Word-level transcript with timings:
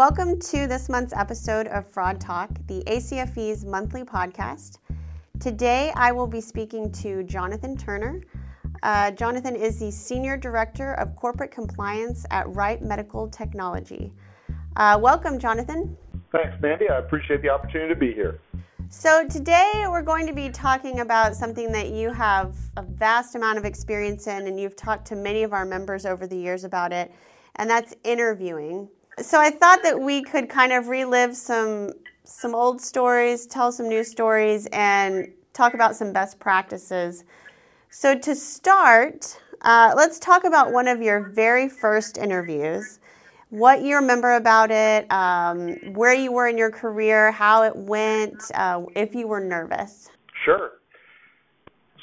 Welcome 0.00 0.38
to 0.38 0.66
this 0.66 0.88
month's 0.88 1.12
episode 1.12 1.66
of 1.66 1.86
Fraud 1.86 2.22
Talk, 2.22 2.48
the 2.68 2.82
ACFE's 2.86 3.66
monthly 3.66 4.02
podcast. 4.02 4.78
Today 5.40 5.92
I 5.94 6.10
will 6.10 6.26
be 6.26 6.40
speaking 6.40 6.90
to 6.92 7.22
Jonathan 7.24 7.76
Turner. 7.76 8.22
Uh, 8.82 9.10
Jonathan 9.10 9.54
is 9.54 9.78
the 9.78 9.92
Senior 9.92 10.38
Director 10.38 10.94
of 10.94 11.14
Corporate 11.16 11.50
Compliance 11.50 12.24
at 12.30 12.48
Wright 12.56 12.80
Medical 12.80 13.28
Technology. 13.28 14.10
Uh, 14.74 14.98
welcome, 14.98 15.38
Jonathan. 15.38 15.94
Thanks, 16.32 16.56
Mandy. 16.62 16.88
I 16.88 16.96
appreciate 16.96 17.42
the 17.42 17.50
opportunity 17.50 17.92
to 17.92 18.00
be 18.00 18.14
here. 18.14 18.40
So, 18.88 19.28
today 19.28 19.84
we're 19.86 20.00
going 20.00 20.26
to 20.26 20.32
be 20.32 20.48
talking 20.48 21.00
about 21.00 21.36
something 21.36 21.70
that 21.72 21.90
you 21.90 22.10
have 22.10 22.56
a 22.78 22.82
vast 22.82 23.34
amount 23.34 23.58
of 23.58 23.66
experience 23.66 24.26
in, 24.28 24.46
and 24.46 24.58
you've 24.58 24.76
talked 24.76 25.06
to 25.08 25.14
many 25.14 25.42
of 25.42 25.52
our 25.52 25.66
members 25.66 26.06
over 26.06 26.26
the 26.26 26.38
years 26.38 26.64
about 26.64 26.90
it, 26.90 27.12
and 27.56 27.68
that's 27.68 27.94
interviewing 28.02 28.88
so 29.22 29.40
I 29.40 29.50
thought 29.50 29.82
that 29.82 30.00
we 30.00 30.22
could 30.22 30.48
kind 30.48 30.72
of 30.72 30.88
relive 30.88 31.36
some 31.36 31.92
some 32.24 32.54
old 32.54 32.80
stories, 32.80 33.46
tell 33.46 33.72
some 33.72 33.88
new 33.88 34.04
stories, 34.04 34.66
and 34.72 35.32
talk 35.52 35.74
about 35.74 35.96
some 35.96 36.12
best 36.12 36.38
practices. 36.38 37.24
So 37.90 38.16
to 38.16 38.34
start, 38.36 39.40
uh, 39.62 39.92
let's 39.96 40.20
talk 40.20 40.44
about 40.44 40.72
one 40.72 40.86
of 40.86 41.02
your 41.02 41.20
very 41.30 41.68
first 41.68 42.18
interviews. 42.18 43.00
What 43.48 43.82
you 43.82 43.96
remember 43.96 44.34
about 44.34 44.70
it, 44.70 45.10
um, 45.10 45.74
where 45.94 46.14
you 46.14 46.30
were 46.30 46.46
in 46.46 46.56
your 46.56 46.70
career, 46.70 47.32
how 47.32 47.64
it 47.64 47.74
went, 47.74 48.48
uh, 48.54 48.82
if 48.94 49.12
you 49.12 49.26
were 49.26 49.40
nervous. 49.40 50.08
Sure. 50.44 50.70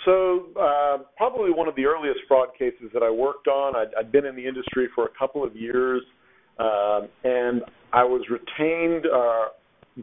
So, 0.03 0.47
uh, 0.59 0.97
probably 1.15 1.51
one 1.51 1.69
of 1.69 1.75
the 1.75 1.85
earliest 1.85 2.19
fraud 2.27 2.49
cases 2.59 2.91
that 2.93 3.01
I 3.01 3.09
worked 3.09 3.47
on. 3.47 3.75
i 3.77 3.85
had 3.95 4.11
been 4.11 4.25
in 4.25 4.35
the 4.35 4.45
industry 4.45 4.89
for 4.93 5.05
a 5.05 5.09
couple 5.17 5.43
of 5.43 5.55
years. 5.55 6.03
Um, 6.59 7.09
and 7.23 7.61
I 7.93 8.03
was 8.03 8.25
retained 8.29 9.05
uh, 9.05 9.49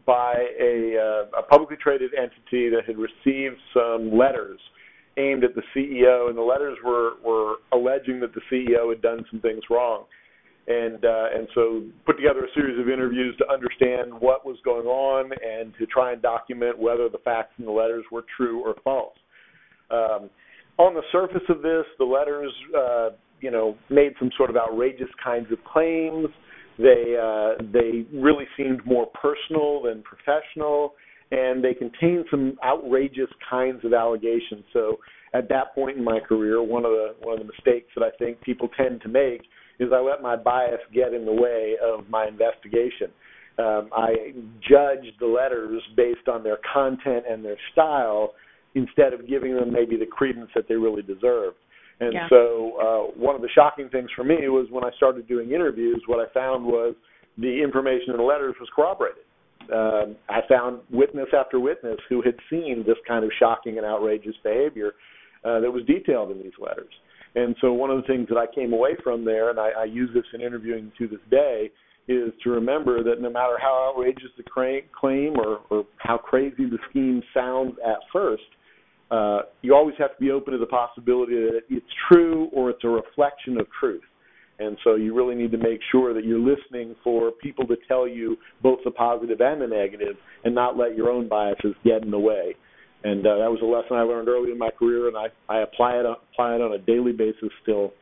by 0.07 0.35
a, 0.61 0.97
uh, 0.97 1.41
a 1.41 1.43
publicly 1.43 1.77
traded 1.81 2.13
entity 2.15 2.71
that 2.71 2.83
had 2.87 2.97
received 2.97 3.57
some 3.73 4.17
letters 4.17 4.61
aimed 5.17 5.45
at 5.45 5.55
the 5.55 5.63
CEO, 5.75 6.29
and 6.29 6.37
the 6.37 6.43
letters 6.43 6.77
were 6.85 7.13
were 7.25 7.57
alleging 7.73 8.21
that 8.21 8.35
the 8.35 8.41
CEO 8.51 8.89
had 8.91 9.01
done 9.01 9.25
some 9.31 9.41
things 9.41 9.63
wrong, 9.71 10.05
and 10.67 11.05
uh, 11.05 11.27
and 11.35 11.47
so 11.55 11.83
put 12.07 12.17
together 12.17 12.45
a 12.45 12.53
series 12.55 12.79
of 12.81 12.89
interviews 12.89 13.37
to 13.39 13.49
understand 13.53 14.13
what 14.13 14.45
was 14.45 14.57
going 14.65 14.87
on 14.87 15.31
and 15.33 15.73
to 15.79 15.87
try 15.87 16.13
and 16.13 16.23
document 16.23 16.79
whether 16.79 17.09
the 17.09 17.19
facts 17.19 17.53
in 17.59 17.65
the 17.65 17.71
letters 17.71 18.05
were 18.11 18.25
true 18.37 18.65
or 18.65 18.75
false. 18.83 19.17
Um, 19.91 20.31
on 20.79 20.95
the 20.95 21.03
surface 21.13 21.47
of 21.49 21.63
this, 21.63 21.85
the 21.99 22.05
letters, 22.05 22.53
uh, 22.77 23.11
you 23.41 23.51
know, 23.51 23.77
made 23.91 24.15
some 24.19 24.31
sort 24.37 24.51
of 24.51 24.57
outrageous 24.57 25.11
kinds 25.23 25.53
of 25.53 25.59
claims. 25.65 26.27
They 26.79 27.17
uh, 27.21 27.63
they 27.73 28.05
really 28.13 28.47
seemed 28.57 28.85
more 28.85 29.07
personal 29.07 29.83
than 29.83 30.03
professional, 30.03 30.95
and 31.31 31.63
they 31.63 31.75
contained 31.75 32.25
some 32.31 32.57
outrageous 32.65 33.31
kinds 33.49 33.85
of 33.85 33.93
allegations. 33.93 34.65
So 34.73 34.99
at 35.35 35.49
that 35.49 35.75
point 35.75 35.99
in 35.99 36.05
my 36.05 36.21
career, 36.21 36.63
one 36.63 36.85
of 36.85 36.93
the 36.93 37.15
one 37.21 37.41
of 37.41 37.47
the 37.47 37.53
mistakes 37.53 37.91
that 37.97 38.05
I 38.05 38.11
think 38.19 38.41
people 38.41 38.69
tend 38.77 39.03
to 39.03 39.09
make 39.09 39.43
is 39.79 39.91
I 39.93 40.01
let 40.01 40.23
my 40.23 40.37
bias 40.37 40.81
get 40.93 41.13
in 41.13 41.25
the 41.25 41.33
way 41.33 41.75
of 41.83 42.09
my 42.09 42.27
investigation. 42.27 43.11
Um, 43.59 43.91
I 43.93 44.33
judged 44.61 45.13
the 45.21 45.27
letters 45.27 45.81
based 45.97 46.29
on 46.29 46.43
their 46.43 46.59
content 46.73 47.25
and 47.29 47.45
their 47.45 47.57
style 47.73 48.33
instead 48.75 49.13
of 49.13 49.29
giving 49.29 49.55
them 49.55 49.73
maybe 49.73 49.97
the 49.97 50.07
credence 50.07 50.51
that 50.55 50.67
they 50.69 50.75
really 50.75 51.03
deserved. 51.03 51.57
And 52.01 52.13
yeah. 52.13 52.29
so 52.29 52.73
uh, 52.81 53.19
one 53.19 53.35
of 53.35 53.43
the 53.43 53.49
shocking 53.55 53.89
things 53.89 54.11
for 54.17 54.25
me 54.25 54.49
was 54.49 54.67
when 54.71 54.85
I 54.85 54.91
started 54.97 55.29
doing 55.29 55.53
interviews, 55.53 56.03
what 56.07 56.19
I 56.19 56.33
found 56.33 56.65
was 56.65 56.95
the 57.39 57.63
information 57.63 58.11
in 58.11 58.17
the 58.17 58.23
letters 58.23 58.55
was 58.59 58.69
corroborated. 58.75 59.25
Um, 59.73 60.17
I 60.29 60.41
found 60.49 60.81
witness 60.91 61.29
after 61.37 61.59
witness 61.59 61.97
who 62.09 62.21
had 62.23 62.35
seen 62.51 62.85
this 62.87 62.97
kind 63.07 63.25
of 63.25 63.31
shocking 63.39 63.79
and 63.79 63.87
outrageous 63.87 64.35
behavior 64.43 64.93
uh, 65.45 65.61
that 65.61 65.71
was 65.71 65.85
detailed 65.87 66.31
in 66.33 66.43
these 66.43 66.53
letters. 66.59 66.93
And 67.35 67.57
so 67.61 67.73
one 67.73 67.91
of 67.91 67.97
the 67.97 68.07
things 68.07 68.29
that 68.29 68.37
I 68.37 68.47
came 68.53 68.73
away 68.73 68.91
from 69.03 69.25
there, 69.25 69.51
and 69.51 69.59
I, 69.59 69.71
I 69.71 69.85
use 69.85 70.11
this 70.15 70.25
in 70.35 70.41
interviewing 70.41 70.93
to 70.99 71.09
this 71.09 71.21
day, 71.31 71.71
is 72.07 72.33
to 72.43 72.51
remember 72.51 73.03
that 73.03 73.21
no 73.21 73.31
matter 73.31 73.57
how 73.59 73.91
outrageous 73.91 74.31
the 74.37 74.45
claim 74.45 75.35
or, 75.39 75.61
or 75.71 75.87
how 75.99 76.19
crazy 76.19 76.67
the 76.67 76.79
scheme 76.91 77.23
sounds 77.33 77.73
at 77.85 77.99
first, 78.13 78.43
uh, 79.15 79.43
you 79.63 79.75
always 79.75 79.95
have 79.99 80.11
to 80.17 80.21
be 80.21 80.31
open 80.31 80.53
to 80.53 80.59
the 80.59 80.67
possibility 80.67 81.35
that 81.35 81.61
it's 81.71 81.87
true 82.11 82.49
or 82.53 82.71
it's 82.71 82.83
a 82.83 82.89
reflection 82.89 83.61
of 83.61 83.67
truth. 83.79 84.03
And 84.59 84.77
so 84.83 84.95
you 84.97 85.15
really 85.15 85.35
need 85.35 85.53
to 85.53 85.59
make 85.59 85.81
sure 85.93 86.15
that 86.15 86.25
you're 86.25 86.39
listening 86.39 86.97
for 87.05 87.31
people 87.31 87.67
to 87.67 87.77
tell 87.87 88.09
you 88.09 88.37
both 88.63 88.81
the 88.85 88.91
positive 88.91 89.41
and 89.41 89.61
the 89.61 89.67
negative 89.67 90.17
and 90.45 90.55
not 90.55 90.77
let 90.77 90.97
your 90.97 91.11
own 91.11 91.29
biases 91.29 91.75
get 91.85 92.03
in 92.03 92.11
the 92.11 92.19
way. 92.19 92.57
And 93.05 93.27
uh, 93.27 93.39
that 93.39 93.51
was 93.51 93.61
a 93.63 93.67
lesson 93.67 93.97
I 93.97 94.03
learned 94.03 94.29
early 94.29 94.51
in 94.51 94.59
my 94.59 94.71
career, 94.71 95.09
and 95.09 95.17
I, 95.17 95.27
I 95.49 95.61
apply, 95.61 95.97
it, 95.97 96.07
apply 96.07 96.55
it 96.55 96.61
on 96.61 96.73
a 96.73 96.79
daily 96.79 97.13
basis 97.13 97.51
still. 97.63 97.93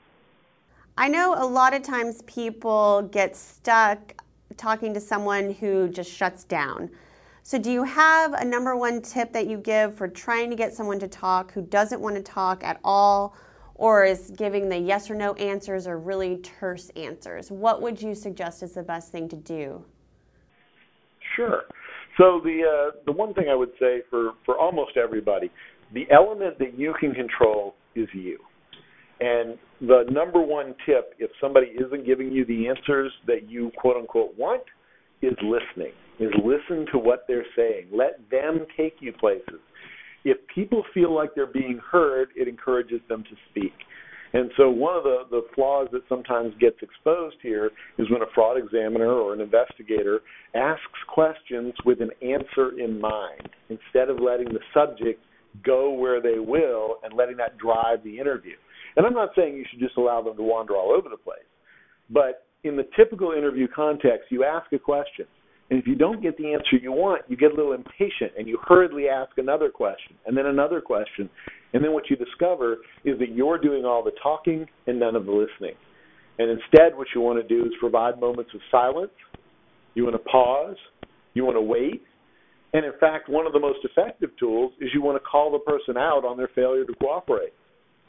I 0.96 1.08
know 1.08 1.34
a 1.36 1.44
lot 1.46 1.74
of 1.74 1.82
times 1.82 2.22
people 2.22 3.02
get 3.10 3.34
stuck 3.34 4.14
talking 4.56 4.94
to 4.94 5.00
someone 5.00 5.54
who 5.54 5.88
just 5.88 6.10
shuts 6.10 6.44
down. 6.44 6.90
So, 7.44 7.58
do 7.58 7.72
you 7.72 7.82
have 7.82 8.34
a 8.34 8.44
number 8.44 8.76
one 8.76 9.03
tip 9.03 9.32
that 9.32 9.48
you 9.48 9.58
give 9.58 9.97
for 9.97 10.06
trying 10.06 10.48
to 10.50 10.56
get 10.56 10.75
someone 10.75 11.00
to 11.00 11.08
talk 11.08 11.53
who 11.53 11.62
doesn't 11.62 12.00
want 12.00 12.14
to 12.14 12.22
talk 12.22 12.62
at 12.62 12.78
all 12.84 13.34
or 13.75 14.04
is 14.04 14.30
giving 14.36 14.69
the 14.69 14.78
yes 14.78 15.10
or 15.10 15.16
no 15.16 15.34
answers 15.34 15.88
or 15.88 15.98
really 15.98 16.36
terse 16.36 16.88
answers? 16.91 17.50
What 17.50 17.82
would 17.82 18.00
you 18.00 18.14
suggest 18.14 18.62
is 18.62 18.75
the 18.75 18.82
best 18.84 19.10
thing 19.10 19.28
to 19.28 19.34
do? 19.34 19.84
Sure. 21.34 21.62
So, 22.16 22.41
the, 22.44 22.62
uh, 22.62 22.97
the 23.06 23.12
one 23.12 23.34
thing 23.34 23.48
I 23.50 23.56
would 23.56 23.72
say 23.81 24.02
for, 24.08 24.34
for 24.47 24.56
almost 24.56 24.97
everybody, 24.97 25.50
the 25.92 26.06
element 26.12 26.60
that 26.60 26.78
you 26.78 26.94
can 27.00 27.12
control 27.12 27.75
is 27.97 28.06
you. 28.12 28.38
And 29.20 29.58
the 29.81 30.04
number 30.12 30.41
one 30.41 30.76
tip, 30.86 31.14
if 31.19 31.31
somebody 31.41 31.69
isn't 31.69 32.06
giving 32.06 32.31
you 32.31 32.44
the 32.44 32.69
answers 32.69 33.10
that 33.26 33.50
you 33.50 33.72
quote 33.78 33.97
unquote 33.97 34.38
want, 34.38 34.62
is 35.22 35.34
listening 35.42 35.92
is 36.22 36.30
listen 36.44 36.86
to 36.92 36.98
what 36.98 37.24
they're 37.26 37.46
saying. 37.56 37.86
Let 37.92 38.20
them 38.30 38.66
take 38.76 38.96
you 39.00 39.12
places. 39.12 39.60
If 40.24 40.38
people 40.54 40.84
feel 40.94 41.12
like 41.12 41.34
they're 41.34 41.46
being 41.46 41.80
heard, 41.90 42.28
it 42.36 42.46
encourages 42.46 43.00
them 43.08 43.24
to 43.24 43.36
speak. 43.50 43.72
And 44.34 44.50
so 44.56 44.70
one 44.70 44.96
of 44.96 45.02
the, 45.02 45.24
the 45.30 45.42
flaws 45.54 45.88
that 45.92 46.02
sometimes 46.08 46.54
gets 46.58 46.76
exposed 46.80 47.36
here 47.42 47.70
is 47.98 48.08
when 48.10 48.22
a 48.22 48.30
fraud 48.34 48.56
examiner 48.56 49.10
or 49.10 49.34
an 49.34 49.40
investigator 49.40 50.20
asks 50.54 50.82
questions 51.12 51.74
with 51.84 52.00
an 52.00 52.10
answer 52.22 52.78
in 52.78 52.98
mind 52.98 53.48
instead 53.68 54.08
of 54.08 54.20
letting 54.20 54.48
the 54.48 54.60
subject 54.72 55.22
go 55.62 55.92
where 55.92 56.22
they 56.22 56.38
will 56.38 56.96
and 57.02 57.12
letting 57.14 57.36
that 57.36 57.58
drive 57.58 58.02
the 58.04 58.18
interview. 58.18 58.54
And 58.96 59.04
I'm 59.04 59.12
not 59.12 59.30
saying 59.36 59.56
you 59.56 59.66
should 59.70 59.80
just 59.80 59.98
allow 59.98 60.22
them 60.22 60.36
to 60.36 60.42
wander 60.42 60.76
all 60.76 60.94
over 60.96 61.10
the 61.10 61.16
place, 61.16 61.40
but 62.08 62.46
in 62.64 62.76
the 62.76 62.88
typical 62.96 63.32
interview 63.32 63.66
context, 63.68 64.30
you 64.30 64.44
ask 64.44 64.72
a 64.72 64.78
question 64.78 65.26
and 65.72 65.80
if 65.80 65.86
you 65.86 65.94
don't 65.94 66.20
get 66.20 66.36
the 66.36 66.52
answer 66.52 66.76
you 66.82 66.92
want, 66.92 67.22
you 67.28 67.36
get 67.38 67.50
a 67.50 67.54
little 67.54 67.72
impatient 67.72 68.32
and 68.36 68.46
you 68.46 68.58
hurriedly 68.68 69.08
ask 69.08 69.30
another 69.38 69.70
question 69.70 70.14
and 70.26 70.36
then 70.36 70.44
another 70.44 70.82
question. 70.82 71.30
And 71.72 71.82
then 71.82 71.94
what 71.94 72.10
you 72.10 72.16
discover 72.16 72.76
is 73.06 73.18
that 73.20 73.30
you're 73.30 73.56
doing 73.56 73.86
all 73.86 74.04
the 74.04 74.12
talking 74.22 74.66
and 74.86 75.00
none 75.00 75.16
of 75.16 75.24
the 75.24 75.32
listening. 75.32 75.74
And 76.38 76.50
instead, 76.50 76.94
what 76.94 77.06
you 77.14 77.22
want 77.22 77.40
to 77.40 77.48
do 77.48 77.64
is 77.64 77.72
provide 77.80 78.20
moments 78.20 78.50
of 78.54 78.60
silence. 78.70 79.12
You 79.94 80.04
want 80.04 80.14
to 80.14 80.30
pause. 80.30 80.76
You 81.32 81.46
want 81.46 81.56
to 81.56 81.62
wait. 81.62 82.02
And 82.74 82.84
in 82.84 82.92
fact, 83.00 83.30
one 83.30 83.46
of 83.46 83.54
the 83.54 83.60
most 83.60 83.78
effective 83.82 84.28
tools 84.38 84.72
is 84.78 84.90
you 84.92 85.00
want 85.00 85.16
to 85.16 85.26
call 85.26 85.52
the 85.52 85.58
person 85.60 85.96
out 85.96 86.26
on 86.26 86.36
their 86.36 86.50
failure 86.54 86.84
to 86.84 86.92
cooperate. 87.00 87.54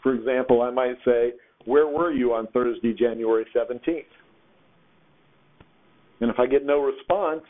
For 0.01 0.13
example, 0.13 0.63
I 0.63 0.69
might 0.69 0.97
say, 1.05 1.31
Where 1.63 1.87
were 1.87 2.11
you 2.11 2.33
on 2.33 2.47
Thursday, 2.47 2.93
January 2.93 3.45
17th? 3.55 4.03
And 6.23 6.31
if 6.31 6.39
I 6.39 6.47
get 6.47 6.65
no 6.65 6.79
response, 6.79 7.41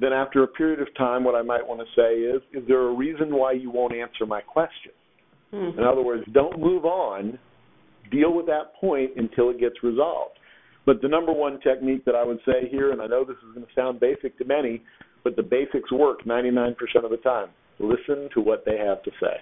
then 0.00 0.14
after 0.14 0.42
a 0.44 0.46
period 0.46 0.80
of 0.80 0.88
time, 0.96 1.24
what 1.24 1.34
I 1.34 1.42
might 1.42 1.64
want 1.64 1.80
to 1.80 1.86
say 1.94 2.14
is, 2.20 2.40
is 2.54 2.66
there 2.66 2.80
a 2.80 2.94
reason 2.94 3.36
why 3.36 3.52
you 3.52 3.70
won't 3.70 3.94
answer 3.94 4.24
my 4.24 4.40
question? 4.40 4.92
Mm-hmm. 5.52 5.78
In 5.78 5.84
other 5.84 6.02
words, 6.02 6.24
don't 6.32 6.58
move 6.58 6.86
on. 6.86 7.38
Deal 8.10 8.32
with 8.32 8.46
that 8.46 8.74
point 8.80 9.10
until 9.16 9.50
it 9.50 9.60
gets 9.60 9.74
resolved. 9.82 10.38
But 10.86 11.02
the 11.02 11.08
number 11.08 11.32
one 11.32 11.60
technique 11.60 12.06
that 12.06 12.14
I 12.14 12.24
would 12.24 12.40
say 12.46 12.66
here, 12.70 12.92
and 12.92 13.02
I 13.02 13.06
know 13.06 13.24
this 13.24 13.36
is 13.46 13.54
going 13.54 13.66
to 13.66 13.72
sound 13.74 14.00
basic 14.00 14.38
to 14.38 14.46
many, 14.46 14.82
but 15.22 15.36
the 15.36 15.42
basics 15.42 15.92
work 15.92 16.24
99% 16.24 16.74
of 17.04 17.10
the 17.10 17.18
time. 17.18 17.48
Listen 17.78 18.30
to 18.32 18.40
what 18.40 18.64
they 18.64 18.78
have 18.78 19.02
to 19.02 19.10
say. 19.20 19.36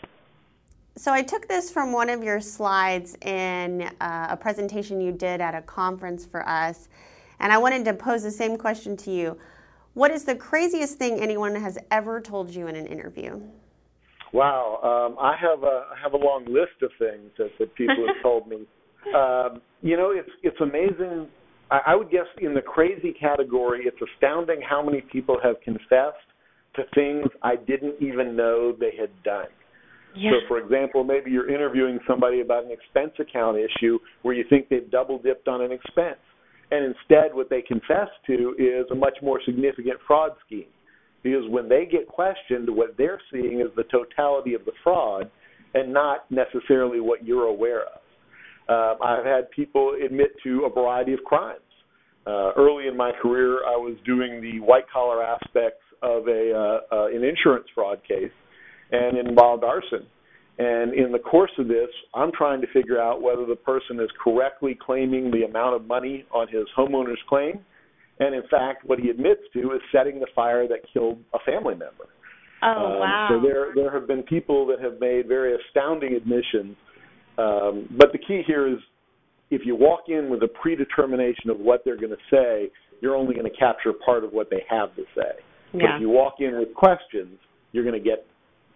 So 0.96 1.12
I 1.12 1.23
took 1.23 1.46
this 1.46 1.70
from 1.70 1.93
one 1.93 2.11
of 2.11 2.25
your 2.25 2.40
slides 2.40 3.17
in 3.23 3.88
uh, 4.00 4.26
a 4.31 4.37
presentation 4.37 5.00
you 5.00 5.12
did 5.12 5.40
at 5.40 5.55
a 5.55 5.62
conference 5.62 6.26
for 6.26 6.46
us, 6.49 6.88
and 7.42 7.52
I 7.52 7.58
wanted 7.58 7.84
to 7.84 7.94
pose 7.94 8.22
the 8.22 8.30
same 8.30 8.56
question 8.56 8.96
to 8.98 9.10
you. 9.10 9.36
What 9.92 10.10
is 10.10 10.24
the 10.24 10.34
craziest 10.34 10.96
thing 10.96 11.20
anyone 11.20 11.54
has 11.54 11.78
ever 11.90 12.20
told 12.20 12.50
you 12.50 12.66
in 12.68 12.76
an 12.76 12.86
interview? 12.86 13.40
Wow, 14.32 14.80
um, 14.82 15.18
I 15.20 15.36
have 15.36 15.62
a 15.62 15.84
I 15.92 16.00
have 16.02 16.14
a 16.14 16.16
long 16.16 16.46
list 16.46 16.80
of 16.80 16.90
things 16.98 17.30
that, 17.36 17.50
that 17.58 17.74
people 17.74 18.06
have 18.06 18.16
told 18.22 18.48
me. 18.48 18.66
Um, 19.14 19.60
you 19.82 19.98
know, 19.98 20.12
it's 20.12 20.30
it's 20.42 20.60
amazing 20.62 21.28
I, 21.72 21.80
I 21.92 21.96
would 21.96 22.10
guess 22.10 22.26
in 22.40 22.54
the 22.54 22.60
crazy 22.60 23.12
category, 23.18 23.84
it's 23.86 23.96
astounding 24.14 24.60
how 24.60 24.82
many 24.84 25.00
people 25.00 25.38
have 25.42 25.56
confessed 25.64 26.28
to 26.76 26.82
things 26.94 27.26
I 27.42 27.56
didn't 27.56 27.96
even 28.00 28.36
know 28.36 28.76
they 28.78 28.92
had 28.98 29.10
done. 29.24 29.48
Yeah. 30.14 30.32
So, 30.32 30.48
for 30.48 30.58
example, 30.58 31.04
maybe 31.04 31.30
you're 31.30 31.48
interviewing 31.48 31.98
somebody 32.06 32.42
about 32.42 32.64
an 32.64 32.70
expense 32.70 33.12
account 33.18 33.56
issue 33.56 33.98
where 34.20 34.34
you 34.34 34.44
think 34.48 34.68
they've 34.68 34.90
double 34.90 35.18
dipped 35.18 35.48
on 35.48 35.62
an 35.62 35.72
expense. 35.72 36.20
And 36.72 36.86
instead, 36.86 37.34
what 37.34 37.50
they 37.50 37.60
confess 37.60 38.08
to 38.26 38.54
is 38.58 38.90
a 38.90 38.94
much 38.94 39.19
more 39.22 39.40
significant 39.44 39.98
fraud 40.06 40.30
scheme. 40.46 40.70
Because 41.22 41.44
when 41.50 41.69
they 41.69 41.84
get 41.84 42.08
questioned, 42.08 42.66
what 42.74 42.96
they're 42.96 43.20
seeing 43.30 43.60
is 43.60 43.69
the 43.76 43.84
totality 43.84 44.54
of 44.54 44.64
the 44.64 44.72
fraud 44.82 45.30
and 45.74 45.92
not 45.92 46.30
necessarily 46.30 46.98
what 46.98 47.26
you're 47.26 47.44
aware 47.44 47.82
of. 47.82 48.00
Uh, 48.69 49.04
I've 49.04 49.24
had 49.24 49.50
people 49.50 49.96
admit 50.02 50.30
to 50.44 50.64
a 50.64 50.72
variety 50.72 51.12
of 51.12 51.20
crimes. 51.24 51.60
Uh, 52.26 52.52
early 52.56 52.86
in 52.86 52.96
my 52.96 53.12
career, 53.20 53.58
I 53.66 53.76
was 53.76 53.96
doing 54.06 54.40
the 54.40 54.60
white 54.60 54.88
collar 54.90 55.22
aspects 55.22 55.82
of 56.02 56.26
a 56.26 56.52
uh, 56.54 56.94
uh, 56.94 57.06
an 57.08 57.22
insurance 57.22 57.66
fraud 57.75 58.00
case, 58.08 58.30
and 58.92 59.18
involved 59.18 59.64
arson. 59.64 60.06
And 60.58 60.93
in 60.94 61.12
the 61.12 61.19
course 61.19 61.50
of 61.58 61.66
this, 61.66 61.88
I'm 62.14 62.31
trying 62.32 62.60
to 62.60 62.66
figure 62.72 63.00
out 63.00 63.22
whether 63.22 63.46
the 63.46 63.56
person 63.56 63.99
is 64.00 64.10
correctly 64.22 64.78
claiming 64.81 65.31
the 65.31 65.44
amount 65.44 65.76
of 65.76 65.87
money 65.87 66.26
on 66.31 66.46
his 66.49 66.64
homeowner's 66.76 67.20
claim, 67.28 67.60
and 68.20 68.34
in 68.34 68.43
fact, 68.50 68.84
what 68.84 68.99
he 68.99 69.08
admits 69.08 69.40
to 69.54 69.72
is 69.72 69.81
setting 69.90 70.20
the 70.20 70.26
fire 70.34 70.69
that 70.69 70.81
killed 70.93 71.19
a 71.34 71.38
family 71.46 71.75
member. 71.75 72.06
Oh 72.62 72.69
um, 72.69 73.00
wow! 73.00 73.28
So 73.31 73.40
there 73.46 73.75
there 73.75 73.93
have 73.93 74.06
been 74.06 74.22
people 74.22 74.66
that 74.66 74.81
have 74.81 75.00
made 75.00 75.26
very 75.26 75.56
astounding 75.56 76.14
admissions. 76.14 76.76
Um, 77.38 77.88
but 77.99 78.12
the 78.12 78.19
key 78.19 78.43
here 78.46 78.69
is 78.69 78.78
if 79.50 79.62
you 79.64 79.75
walk 79.75 80.04
in 80.08 80.28
with 80.31 80.43
a 80.43 80.49
predetermination 80.49 81.50
of 81.50 81.58
what 81.58 81.82
they're 81.84 81.96
going 81.96 82.10
to 82.10 82.16
say, 82.31 82.70
you're 83.00 83.16
only 83.16 83.34
going 83.34 83.50
to 83.50 83.58
capture 83.58 83.93
part 83.93 84.22
of 84.22 84.32
what 84.32 84.49
they 84.50 84.62
have 84.69 84.94
to 84.96 85.02
say. 85.16 85.32
Yeah. 85.72 85.81
But 85.81 85.94
if 85.96 86.00
you 86.02 86.08
walk 86.10 86.34
in 86.38 86.58
with 86.58 86.75
questions, 86.75 87.38
you're 87.72 87.84
going 87.84 88.00
to 88.00 88.04
get 88.08 88.26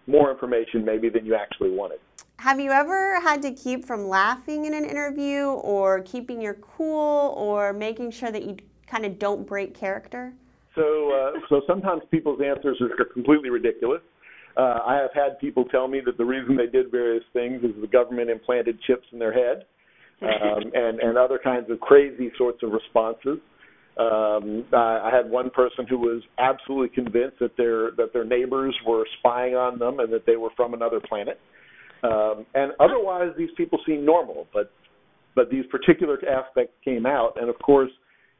more 0.07 0.31
information 0.31 0.83
maybe 0.83 1.09
than 1.09 1.25
you 1.25 1.35
actually 1.35 1.69
wanted. 1.69 1.99
Have 2.37 2.59
you 2.59 2.71
ever 2.71 3.19
had 3.21 3.41
to 3.41 3.51
keep 3.51 3.85
from 3.85 4.07
laughing 4.07 4.65
in 4.65 4.73
an 4.73 4.85
interview 4.85 5.45
or 5.45 6.01
keeping 6.01 6.41
your 6.41 6.53
cool 6.55 7.33
or 7.35 7.73
making 7.73 8.11
sure 8.11 8.31
that 8.31 8.43
you 8.43 8.57
kind 8.87 9.05
of 9.05 9.19
don't 9.19 9.45
break 9.45 9.77
character? 9.77 10.33
So, 10.75 11.11
uh, 11.11 11.39
so 11.49 11.61
sometimes 11.67 12.03
people's 12.11 12.39
answers 12.39 12.79
are 12.81 13.05
completely 13.05 13.49
ridiculous. 13.49 14.01
Uh, 14.55 14.79
I 14.85 14.95
have 14.95 15.11
had 15.13 15.39
people 15.39 15.65
tell 15.65 15.87
me 15.87 15.99
that 16.05 16.17
the 16.17 16.25
reason 16.25 16.55
they 16.55 16.67
did 16.67 16.91
various 16.91 17.23
things 17.33 17.63
is 17.63 17.71
the 17.81 17.87
government 17.87 18.29
implanted 18.29 18.79
chips 18.81 19.05
in 19.11 19.19
their 19.19 19.33
head, 19.33 19.65
um, 20.21 20.71
and 20.73 20.99
and 20.99 21.17
other 21.17 21.39
kinds 21.43 21.69
of 21.69 21.79
crazy 21.79 22.31
sorts 22.37 22.63
of 22.63 22.71
responses. 22.71 23.39
Um, 23.99 24.65
I, 24.73 25.09
had 25.11 25.29
one 25.29 25.49
person 25.49 25.87
who 25.87 25.97
was 25.97 26.21
absolutely 26.37 26.89
convinced 26.89 27.39
that 27.39 27.57
their 27.57 27.91
that 27.97 28.13
their 28.13 28.25
neighbors 28.25 28.75
were 28.85 29.05
spying 29.19 29.55
on 29.55 29.79
them 29.79 29.99
and 29.99 30.13
that 30.13 30.25
they 30.27 30.35
were 30.35 30.51
from 30.55 30.75
another 30.75 30.99
planet. 30.99 31.39
Um, 32.03 32.45
and 32.53 32.73
otherwise, 32.79 33.31
these 33.37 33.49
people 33.57 33.79
seem 33.87 34.05
normal, 34.05 34.47
but 34.53 34.71
but 35.35 35.49
these 35.49 35.65
particular 35.71 36.19
aspects 36.29 36.73
came 36.85 37.07
out. 37.07 37.33
And 37.41 37.49
of 37.49 37.57
course, 37.59 37.89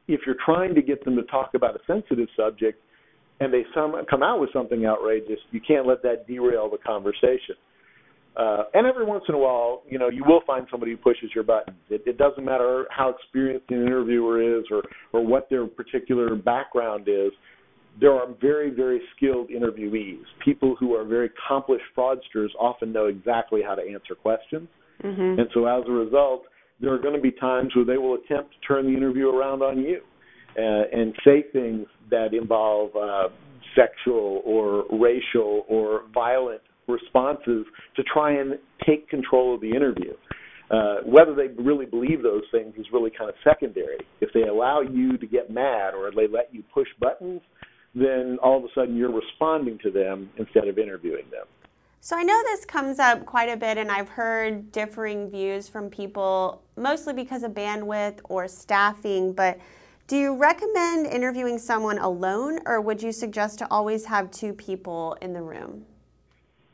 if 0.07 0.21
you're 0.25 0.37
trying 0.45 0.75
to 0.75 0.81
get 0.81 1.03
them 1.03 1.15
to 1.15 1.23
talk 1.23 1.51
about 1.55 1.75
a 1.75 1.79
sensitive 1.87 2.27
subject, 2.37 2.79
and 3.39 3.53
they 3.53 3.63
some, 3.73 3.95
come 4.09 4.23
out 4.23 4.39
with 4.39 4.49
something 4.53 4.85
outrageous, 4.85 5.39
you 5.51 5.61
can't 5.65 5.85
let 5.85 6.01
that 6.03 6.27
derail 6.27 6.69
the 6.69 6.77
conversation. 6.77 7.55
Uh, 8.37 8.63
and 8.75 8.85
every 8.85 9.03
once 9.03 9.23
in 9.27 9.33
a 9.33 9.37
while, 9.37 9.81
you 9.89 9.97
know, 9.97 10.09
you 10.09 10.23
will 10.25 10.41
find 10.45 10.67
somebody 10.69 10.91
who 10.91 10.97
pushes 10.97 11.29
your 11.33 11.43
buttons. 11.43 11.77
It, 11.89 12.03
it 12.05 12.17
doesn't 12.19 12.45
matter 12.45 12.85
how 12.91 13.09
experienced 13.09 13.65
an 13.71 13.81
interviewer 13.81 14.59
is 14.59 14.65
or 14.71 14.83
or 15.11 15.25
what 15.25 15.49
their 15.49 15.65
particular 15.65 16.35
background 16.35 17.07
is. 17.07 17.31
There 17.99 18.13
are 18.13 18.27
very, 18.39 18.69
very 18.69 19.01
skilled 19.15 19.49
interviewees. 19.49 20.21
People 20.45 20.75
who 20.79 20.93
are 20.93 21.03
very 21.03 21.31
accomplished 21.47 21.85
fraudsters 21.97 22.49
often 22.59 22.93
know 22.93 23.07
exactly 23.07 23.61
how 23.65 23.73
to 23.73 23.81
answer 23.81 24.13
questions. 24.13 24.67
Mm-hmm. 25.03 25.39
And 25.39 25.49
so, 25.55 25.65
as 25.65 25.83
a 25.87 25.91
result, 25.91 26.43
there 26.79 26.93
are 26.93 26.99
going 26.99 27.15
to 27.15 27.21
be 27.21 27.31
times 27.31 27.75
where 27.75 27.85
they 27.85 27.97
will 27.97 28.15
attempt 28.15 28.51
to 28.51 28.67
turn 28.67 28.85
the 28.85 28.95
interview 28.95 29.29
around 29.29 29.63
on 29.63 29.79
you 29.79 30.01
uh, 30.57 30.61
and 30.93 31.15
say 31.25 31.43
things 31.51 31.87
that 32.11 32.35
involve 32.35 32.95
uh, 32.95 33.29
sexual 33.75 34.43
or 34.45 34.85
racial 34.91 35.65
or 35.67 36.03
violent 36.13 36.61
responses 36.87 37.65
to 37.95 38.03
try 38.03 38.31
and 38.31 38.57
take 38.85 39.09
control 39.09 39.55
of 39.55 39.61
the 39.61 39.69
interview. 39.69 40.13
Uh, 40.69 40.97
whether 41.05 41.33
they 41.33 41.47
really 41.61 41.85
believe 41.85 42.21
those 42.21 42.43
things 42.51 42.73
is 42.77 42.85
really 42.91 43.11
kind 43.17 43.29
of 43.29 43.35
secondary. 43.43 43.99
If 44.19 44.29
they 44.33 44.43
allow 44.43 44.81
you 44.81 45.17
to 45.17 45.25
get 45.25 45.49
mad 45.49 45.93
or 45.93 46.11
they 46.11 46.27
let 46.27 46.53
you 46.53 46.61
push 46.73 46.87
buttons, 46.99 47.41
then 47.95 48.37
all 48.43 48.57
of 48.57 48.65
a 48.65 48.67
sudden 48.75 48.95
you're 48.95 49.11
responding 49.11 49.79
to 49.83 49.91
them 49.91 50.29
instead 50.37 50.67
of 50.67 50.77
interviewing 50.77 51.25
them. 51.31 51.45
So 52.01 52.15
I 52.15 52.23
know 52.23 52.41
this 52.43 52.63
comes 52.63 52.99
up 52.99 53.25
quite 53.25 53.49
a 53.49 53.57
bit, 53.57 53.77
and 53.77 53.91
I've 53.91 54.09
heard 54.09 54.71
differing 54.71 55.29
views 55.29 55.67
from 55.67 55.89
people, 55.89 56.61
mostly 56.75 57.13
because 57.13 57.43
of 57.43 57.51
bandwidth 57.51 58.19
or 58.25 58.47
staffing. 58.47 59.33
But 59.33 59.59
do 60.05 60.15
you 60.15 60.35
recommend 60.35 61.07
interviewing 61.07 61.57
someone 61.57 61.97
alone, 61.97 62.59
or 62.65 62.79
would 62.79 63.01
you 63.01 63.11
suggest 63.11 63.59
to 63.59 63.67
always 63.71 64.05
have 64.05 64.31
two 64.31 64.53
people 64.53 65.17
in 65.21 65.33
the 65.33 65.41
room? 65.41 65.85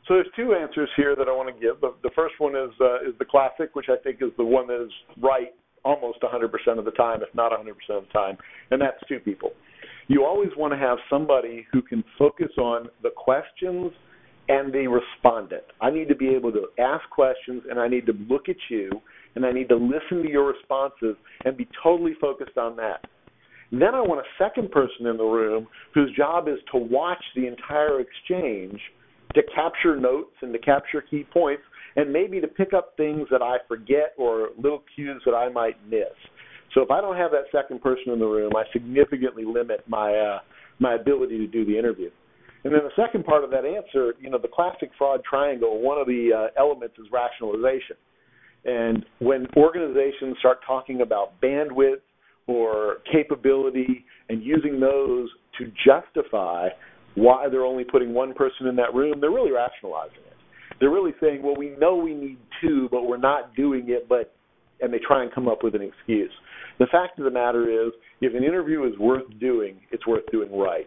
So 0.06 0.14
there's 0.14 0.28
two 0.36 0.54
answers 0.54 0.90
here 0.96 1.16
that 1.16 1.28
I 1.28 1.32
want 1.32 1.54
to 1.54 1.60
give. 1.60 1.80
The, 1.80 1.94
the 2.02 2.10
first 2.14 2.34
one 2.38 2.54
is 2.54 2.70
uh, 2.80 3.08
is 3.08 3.14
the 3.18 3.24
classic, 3.24 3.74
which 3.74 3.86
I 3.88 3.96
think 4.02 4.18
is 4.20 4.30
the 4.36 4.44
one 4.44 4.66
that 4.66 4.82
is 4.82 4.92
right 5.20 5.54
almost 5.84 6.18
100% 6.22 6.78
of 6.78 6.84
the 6.84 6.90
time, 6.92 7.20
if 7.22 7.34
not 7.34 7.52
100% 7.52 7.68
of 7.96 8.06
the 8.06 8.12
time, 8.12 8.38
and 8.70 8.80
that's 8.80 8.96
two 9.06 9.18
people. 9.18 9.50
You 10.08 10.24
always 10.24 10.48
want 10.56 10.72
to 10.72 10.78
have 10.78 10.98
somebody 11.10 11.66
who 11.72 11.82
can 11.82 12.02
focus 12.18 12.50
on 12.58 12.88
the 13.02 13.10
questions 13.10 13.92
and 14.48 14.72
the 14.72 14.86
respondent. 14.86 15.64
I 15.80 15.90
need 15.90 16.08
to 16.08 16.14
be 16.14 16.28
able 16.28 16.52
to 16.52 16.68
ask 16.78 17.08
questions 17.10 17.62
and 17.70 17.78
I 17.78 17.88
need 17.88 18.06
to 18.06 18.12
look 18.28 18.48
at 18.48 18.56
you 18.68 18.90
and 19.34 19.46
I 19.46 19.52
need 19.52 19.68
to 19.70 19.76
listen 19.76 20.22
to 20.22 20.28
your 20.28 20.46
responses 20.46 21.16
and 21.44 21.56
be 21.56 21.66
totally 21.82 22.12
focused 22.20 22.58
on 22.58 22.76
that. 22.76 23.06
Then 23.72 23.94
I 23.94 24.00
want 24.00 24.20
a 24.20 24.44
second 24.44 24.70
person 24.70 25.06
in 25.06 25.16
the 25.16 25.24
room 25.24 25.66
whose 25.94 26.14
job 26.14 26.48
is 26.48 26.58
to 26.72 26.78
watch 26.78 27.22
the 27.34 27.46
entire 27.46 28.00
exchange 28.00 28.78
to 29.34 29.42
capture 29.54 29.96
notes 29.96 30.34
and 30.42 30.52
to 30.52 30.58
capture 30.58 31.00
key 31.02 31.24
points 31.32 31.62
and 31.96 32.12
maybe 32.12 32.40
to 32.40 32.48
pick 32.48 32.72
up 32.72 32.94
things 32.96 33.26
that 33.30 33.42
I 33.42 33.56
forget 33.68 34.14
or 34.18 34.50
little 34.56 34.82
cues 34.94 35.22
that 35.26 35.34
I 35.34 35.48
might 35.48 35.76
miss. 35.88 36.14
So 36.74 36.82
if 36.82 36.90
I 36.90 37.00
don't 37.00 37.16
have 37.16 37.30
that 37.30 37.44
second 37.52 37.82
person 37.82 38.12
in 38.12 38.18
the 38.18 38.26
room, 38.26 38.52
I 38.56 38.64
significantly 38.72 39.44
limit 39.44 39.84
my 39.86 40.14
uh, 40.14 40.38
my 40.80 40.94
ability 40.94 41.38
to 41.38 41.46
do 41.46 41.64
the 41.64 41.78
interview. 41.78 42.10
And 42.64 42.72
then 42.72 42.80
the 42.82 43.02
second 43.02 43.24
part 43.24 43.44
of 43.44 43.50
that 43.50 43.64
answer, 43.64 44.14
you 44.18 44.30
know, 44.30 44.38
the 44.38 44.48
classic 44.48 44.90
fraud 44.98 45.20
triangle, 45.28 45.80
one 45.80 45.98
of 45.98 46.06
the 46.06 46.30
uh, 46.34 46.60
elements 46.60 46.96
is 46.98 47.06
rationalization. 47.12 47.96
And 48.64 49.04
when 49.20 49.46
organizations 49.56 50.36
start 50.38 50.58
talking 50.66 51.02
about 51.02 51.40
bandwidth 51.42 52.00
or 52.46 52.96
capability 53.12 54.04
and 54.30 54.42
using 54.42 54.80
those 54.80 55.28
to 55.58 55.70
justify 55.84 56.68
why 57.14 57.48
they're 57.48 57.64
only 57.64 57.84
putting 57.84 58.12
one 58.12 58.34
person 58.34 58.66
in 58.66 58.76
that 58.76 58.94
room, 58.94 59.20
they're 59.20 59.30
really 59.30 59.52
rationalizing 59.52 60.18
it. 60.26 60.36
They're 60.80 60.90
really 60.90 61.14
saying, 61.20 61.42
well, 61.42 61.56
we 61.56 61.70
know 61.78 61.96
we 61.96 62.14
need 62.14 62.38
two, 62.60 62.88
but 62.90 63.04
we're 63.04 63.16
not 63.16 63.54
doing 63.54 63.86
it, 63.88 64.08
but 64.08 64.34
and 64.80 64.92
they 64.92 64.98
try 64.98 65.22
and 65.22 65.32
come 65.32 65.48
up 65.48 65.62
with 65.62 65.74
an 65.74 65.82
excuse. 65.82 66.32
The 66.78 66.86
fact 66.86 67.18
of 67.18 67.24
the 67.24 67.30
matter 67.30 67.70
is, 67.70 67.92
if 68.20 68.34
an 68.34 68.42
interview 68.42 68.84
is 68.84 68.98
worth 68.98 69.24
doing, 69.38 69.76
it's 69.92 70.06
worth 70.06 70.24
doing 70.32 70.56
right. 70.56 70.86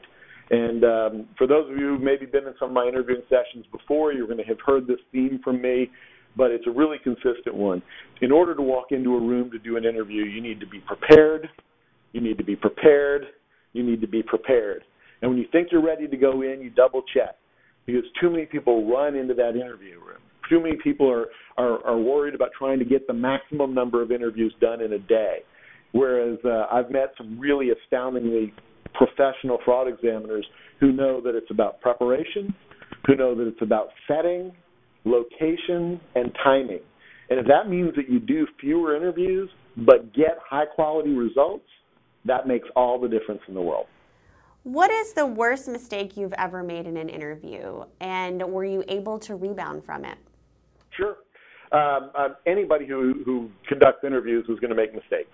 And 0.49 0.83
um, 0.83 1.27
for 1.37 1.47
those 1.47 1.69
of 1.71 1.77
you 1.77 1.89
who've 1.89 2.01
maybe 2.01 2.25
been 2.25 2.45
in 2.45 2.53
some 2.59 2.69
of 2.69 2.73
my 2.73 2.85
interviewing 2.85 3.21
sessions 3.29 3.65
before, 3.71 4.13
you're 4.13 4.27
going 4.27 4.37
to 4.37 4.45
have 4.45 4.57
heard 4.65 4.87
this 4.87 4.99
theme 5.11 5.39
from 5.43 5.61
me, 5.61 5.89
but 6.35 6.51
it's 6.51 6.65
a 6.67 6.71
really 6.71 6.97
consistent 7.03 7.55
one. 7.55 7.81
In 8.21 8.31
order 8.31 8.55
to 8.55 8.61
walk 8.61 8.87
into 8.91 9.15
a 9.15 9.19
room 9.19 9.49
to 9.51 9.59
do 9.59 9.77
an 9.77 9.85
interview, 9.85 10.23
you 10.23 10.41
need 10.41 10.59
to 10.59 10.67
be 10.67 10.79
prepared, 10.79 11.49
you 12.13 12.21
need 12.21 12.37
to 12.37 12.43
be 12.43 12.55
prepared, 12.55 13.23
you 13.73 13.83
need 13.83 14.01
to 14.01 14.07
be 14.07 14.23
prepared. 14.23 14.83
And 15.21 15.31
when 15.31 15.39
you 15.39 15.47
think 15.51 15.69
you're 15.71 15.83
ready 15.83 16.07
to 16.07 16.17
go 16.17 16.41
in, 16.41 16.61
you 16.61 16.69
double 16.69 17.03
check 17.13 17.35
because 17.85 18.03
too 18.21 18.29
many 18.29 18.45
people 18.45 18.89
run 18.89 19.15
into 19.15 19.33
that 19.33 19.51
interview 19.55 19.99
room. 19.99 20.21
Too 20.49 20.61
many 20.61 20.77
people 20.83 21.09
are, 21.09 21.27
are, 21.57 21.85
are 21.85 21.97
worried 21.97 22.35
about 22.35 22.49
trying 22.57 22.79
to 22.79 22.85
get 22.85 23.07
the 23.07 23.13
maximum 23.13 23.73
number 23.73 24.01
of 24.01 24.11
interviews 24.11 24.53
done 24.61 24.81
in 24.81 24.93
a 24.93 24.99
day. 24.99 25.39
Whereas 25.93 26.37
uh, 26.45 26.65
I've 26.71 26.91
met 26.91 27.13
some 27.17 27.39
really 27.39 27.69
astoundingly 27.71 28.53
professional 28.93 29.59
fraud 29.65 29.87
examiners 29.87 30.45
who 30.79 30.91
know 30.91 31.21
that 31.21 31.35
it's 31.35 31.49
about 31.49 31.81
preparation, 31.81 32.53
who 33.05 33.15
know 33.15 33.35
that 33.35 33.47
it's 33.47 33.61
about 33.61 33.87
setting, 34.07 34.51
location, 35.05 35.99
and 36.15 36.31
timing. 36.43 36.81
And 37.29 37.39
if 37.39 37.47
that 37.47 37.69
means 37.69 37.93
that 37.95 38.09
you 38.09 38.19
do 38.19 38.47
fewer 38.59 38.95
interviews 38.95 39.49
but 39.85 40.13
get 40.13 40.37
high 40.49 40.65
quality 40.65 41.11
results, 41.11 41.65
that 42.25 42.47
makes 42.47 42.67
all 42.75 42.99
the 42.99 43.07
difference 43.07 43.41
in 43.47 43.53
the 43.53 43.61
world. 43.61 43.85
What 44.67 44.91
is 44.91 45.13
the 45.13 45.25
worst 45.25 45.69
mistake 45.69 46.17
you've 46.17 46.33
ever 46.33 46.61
made 46.61 46.87
in 46.87 46.97
an 46.97 47.07
interview, 47.07 47.85
and 48.01 48.43
were 48.51 48.65
you 48.65 48.83
able 48.89 49.17
to 49.19 49.35
rebound 49.37 49.85
from 49.85 50.03
it? 50.03 50.17
Sure. 50.89 51.15
Um, 51.71 52.11
uh, 52.13 52.27
anybody 52.45 52.85
who, 52.85 53.23
who 53.23 53.49
conducts 53.69 54.03
interviews 54.03 54.43
is 54.49 54.59
going 54.59 54.71
to 54.71 54.75
make 54.75 54.93
mistakes. 54.93 55.31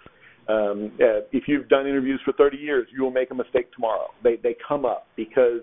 Um, 0.48 0.92
uh, 1.02 1.26
if 1.32 1.48
you've 1.48 1.68
done 1.68 1.88
interviews 1.88 2.22
for 2.24 2.34
30 2.34 2.58
years, 2.58 2.88
you 2.96 3.02
will 3.02 3.10
make 3.10 3.32
a 3.32 3.34
mistake 3.34 3.74
tomorrow. 3.74 4.10
They 4.24 4.36
they 4.36 4.56
come 4.68 4.86
up 4.86 5.08
because 5.16 5.62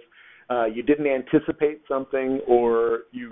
uh, 0.50 0.64
you 0.64 0.82
didn't 0.82 1.06
anticipate 1.06 1.82
something, 1.86 2.40
or 2.48 3.02
you 3.12 3.30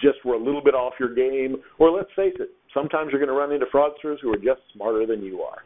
just 0.00 0.24
were 0.24 0.34
a 0.34 0.40
little 0.40 0.62
bit 0.62 0.76
off 0.76 0.92
your 1.00 1.12
game, 1.12 1.56
or 1.80 1.90
let's 1.90 2.10
face 2.14 2.34
it, 2.38 2.50
sometimes 2.72 3.10
you're 3.10 3.18
going 3.18 3.26
to 3.26 3.34
run 3.34 3.50
into 3.50 3.66
fraudsters 3.66 4.18
who 4.22 4.32
are 4.32 4.36
just 4.36 4.60
smarter 4.74 5.06
than 5.06 5.24
you 5.24 5.42
are. 5.42 5.64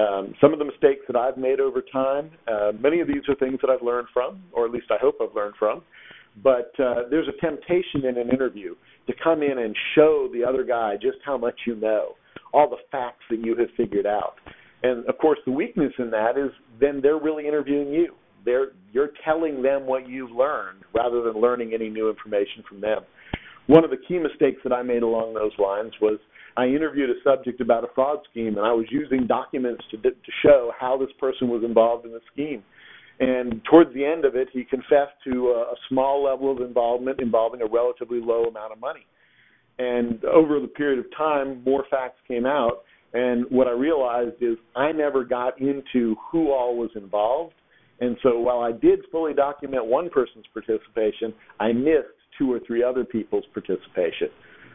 Um, 0.00 0.34
some 0.40 0.52
of 0.52 0.58
the 0.58 0.64
mistakes 0.64 1.02
that 1.08 1.16
I've 1.16 1.36
made 1.36 1.60
over 1.60 1.82
time, 1.92 2.30
uh, 2.48 2.72
many 2.80 3.00
of 3.00 3.08
these 3.08 3.22
are 3.28 3.34
things 3.34 3.58
that 3.60 3.70
I've 3.70 3.82
learned 3.82 4.08
from, 4.14 4.42
or 4.52 4.64
at 4.64 4.70
least 4.70 4.86
I 4.90 4.96
hope 5.00 5.16
I've 5.20 5.34
learned 5.34 5.54
from. 5.58 5.82
But 6.42 6.72
uh, 6.78 7.08
there's 7.10 7.28
a 7.28 7.40
temptation 7.44 8.06
in 8.08 8.16
an 8.16 8.30
interview 8.30 8.74
to 9.06 9.12
come 9.22 9.42
in 9.42 9.58
and 9.58 9.74
show 9.94 10.28
the 10.32 10.44
other 10.44 10.64
guy 10.64 10.94
just 10.94 11.18
how 11.24 11.36
much 11.36 11.58
you 11.66 11.74
know, 11.74 12.14
all 12.52 12.70
the 12.70 12.76
facts 12.90 13.24
that 13.30 13.44
you 13.44 13.56
have 13.56 13.68
figured 13.76 14.06
out. 14.06 14.34
And 14.82 15.04
of 15.06 15.18
course, 15.18 15.38
the 15.44 15.52
weakness 15.52 15.92
in 15.98 16.10
that 16.10 16.38
is 16.38 16.50
then 16.80 17.00
they're 17.02 17.18
really 17.18 17.46
interviewing 17.46 17.92
you. 17.92 18.14
They're 18.44 18.68
you're 18.92 19.10
telling 19.24 19.60
them 19.62 19.86
what 19.86 20.08
you've 20.08 20.30
learned 20.30 20.82
rather 20.94 21.22
than 21.22 21.40
learning 21.40 21.72
any 21.74 21.90
new 21.90 22.08
information 22.08 22.64
from 22.66 22.80
them. 22.80 23.02
One 23.66 23.84
of 23.84 23.90
the 23.90 23.98
key 24.08 24.18
mistakes 24.18 24.60
that 24.64 24.72
I 24.72 24.82
made 24.82 25.02
along 25.02 25.34
those 25.34 25.52
lines 25.58 25.92
was 26.00 26.18
I 26.60 26.66
interviewed 26.66 27.08
a 27.08 27.14
subject 27.24 27.62
about 27.62 27.84
a 27.84 27.86
fraud 27.94 28.18
scheme, 28.30 28.58
and 28.58 28.66
I 28.66 28.72
was 28.72 28.84
using 28.90 29.26
documents 29.26 29.82
to 29.92 29.96
to 29.96 30.32
show 30.42 30.70
how 30.78 30.98
this 30.98 31.08
person 31.18 31.48
was 31.48 31.64
involved 31.64 32.04
in 32.04 32.12
the 32.12 32.20
scheme. 32.30 32.62
And 33.18 33.62
towards 33.64 33.94
the 33.94 34.04
end 34.04 34.26
of 34.26 34.36
it, 34.36 34.48
he 34.52 34.64
confessed 34.64 35.16
to 35.24 35.48
a, 35.48 35.72
a 35.72 35.76
small 35.88 36.22
level 36.22 36.52
of 36.52 36.60
involvement 36.60 37.18
involving 37.18 37.62
a 37.62 37.66
relatively 37.66 38.20
low 38.20 38.44
amount 38.44 38.72
of 38.72 38.78
money. 38.78 39.06
And 39.78 40.22
over 40.26 40.60
the 40.60 40.66
period 40.68 40.98
of 40.98 41.06
time, 41.16 41.62
more 41.64 41.84
facts 41.90 42.18
came 42.28 42.44
out. 42.44 42.82
And 43.14 43.46
what 43.48 43.66
I 43.66 43.72
realized 43.72 44.42
is 44.42 44.58
I 44.76 44.92
never 44.92 45.24
got 45.24 45.58
into 45.60 46.14
who 46.30 46.52
all 46.52 46.76
was 46.76 46.90
involved. 46.94 47.54
And 48.00 48.18
so 48.22 48.38
while 48.38 48.60
I 48.60 48.72
did 48.72 49.00
fully 49.10 49.32
document 49.32 49.86
one 49.86 50.10
person's 50.10 50.44
participation, 50.52 51.32
I 51.58 51.72
missed 51.72 52.20
two 52.38 52.52
or 52.52 52.60
three 52.66 52.82
other 52.82 53.04
people's 53.04 53.44
participation. 53.54 54.28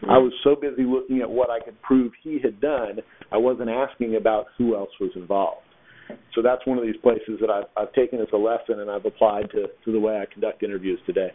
I 0.03 0.17
was 0.17 0.33
so 0.43 0.55
busy 0.55 0.83
looking 0.83 1.21
at 1.21 1.29
what 1.29 1.49
I 1.49 1.59
could 1.59 1.81
prove 1.81 2.11
he 2.21 2.39
had 2.39 2.59
done, 2.61 2.99
I 3.31 3.37
wasn't 3.37 3.69
asking 3.69 4.15
about 4.15 4.47
who 4.57 4.75
else 4.75 4.91
was 4.99 5.11
involved. 5.15 5.61
So 6.35 6.41
that's 6.41 6.65
one 6.65 6.77
of 6.77 6.83
these 6.83 6.97
places 7.01 7.39
that 7.41 7.49
I've, 7.49 7.65
I've 7.75 7.93
taken 7.93 8.19
as 8.19 8.27
a 8.33 8.37
lesson 8.37 8.81
and 8.81 8.91
I've 8.91 9.05
applied 9.05 9.49
to, 9.51 9.67
to 9.85 9.91
the 9.91 9.99
way 9.99 10.17
I 10.17 10.25
conduct 10.31 10.61
interviews 10.63 10.99
today. 11.05 11.31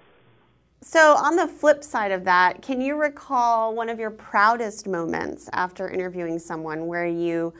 So, 0.82 1.14
on 1.16 1.36
the 1.36 1.46
flip 1.46 1.84
side 1.84 2.10
of 2.10 2.24
that, 2.24 2.62
can 2.62 2.80
you 2.80 2.96
recall 2.96 3.74
one 3.74 3.90
of 3.90 3.98
your 3.98 4.10
proudest 4.10 4.88
moments 4.88 5.50
after 5.52 5.90
interviewing 5.90 6.38
someone 6.38 6.86
where 6.86 7.06
you 7.06 7.52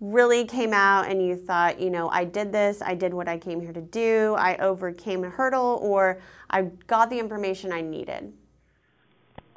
really 0.00 0.44
came 0.44 0.72
out 0.72 1.08
and 1.08 1.24
you 1.24 1.36
thought, 1.36 1.80
you 1.80 1.90
know, 1.90 2.08
I 2.08 2.24
did 2.24 2.50
this, 2.50 2.82
I 2.82 2.96
did 2.96 3.14
what 3.14 3.28
I 3.28 3.38
came 3.38 3.60
here 3.60 3.72
to 3.72 3.80
do, 3.80 4.34
I 4.36 4.56
overcame 4.56 5.22
a 5.22 5.30
hurdle, 5.30 5.78
or 5.80 6.20
I 6.50 6.62
got 6.88 7.08
the 7.08 7.20
information 7.20 7.72
I 7.72 7.82
needed? 7.82 8.32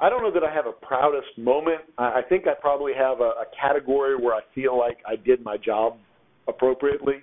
I 0.00 0.08
don't 0.08 0.22
know 0.22 0.32
that 0.32 0.42
I 0.42 0.52
have 0.52 0.66
a 0.66 0.72
proudest 0.72 1.36
moment. 1.36 1.82
I 1.98 2.20
I 2.20 2.22
think 2.28 2.46
I 2.46 2.54
probably 2.58 2.92
have 2.94 3.20
a, 3.20 3.32
a 3.42 3.44
category 3.60 4.16
where 4.16 4.34
I 4.34 4.40
feel 4.54 4.78
like 4.78 4.98
I 5.06 5.16
did 5.16 5.44
my 5.44 5.56
job 5.56 5.96
appropriately. 6.48 7.22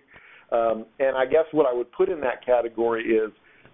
Um, 0.52 0.86
and 1.00 1.18
I 1.18 1.26
guess 1.26 1.46
what 1.52 1.66
I 1.66 1.74
would 1.74 1.92
put 1.92 2.10
in 2.10 2.22
that 2.22 2.46
category 2.46 3.04
is 3.04 3.32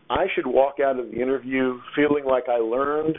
I 0.10 0.26
should 0.36 0.48
walk 0.48 0.76
out 0.84 1.00
of 1.00 1.12
the 1.12 1.22
interview 1.22 1.80
feeling 1.96 2.26
like 2.26 2.46
I 2.50 2.58
learned 2.58 3.18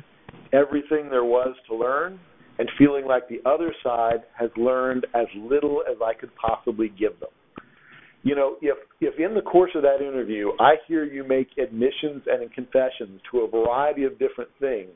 everything 0.52 1.08
there 1.10 1.24
was 1.24 1.54
to 1.68 1.76
learn 1.76 2.18
and 2.58 2.68
feeling 2.78 3.06
like 3.06 3.28
the 3.28 3.40
other 3.48 3.74
side 3.82 4.22
has 4.38 4.50
learned 4.56 5.06
as 5.14 5.26
little 5.36 5.82
as 5.88 5.96
I 6.04 6.14
could 6.14 6.30
possibly 6.36 6.88
give 6.88 7.18
them. 7.20 7.30
You 8.22 8.34
know, 8.34 8.56
if 8.62 8.78
if 9.00 9.18
in 9.18 9.34
the 9.34 9.42
course 9.42 9.72
of 9.74 9.82
that 9.82 10.00
interview 10.00 10.50
I 10.58 10.76
hear 10.88 11.04
you 11.04 11.24
make 11.24 11.48
admissions 11.58 12.22
and 12.26 12.50
confessions 12.52 13.20
to 13.30 13.40
a 13.40 13.50
variety 13.50 14.04
of 14.04 14.18
different 14.18 14.50
things, 14.58 14.90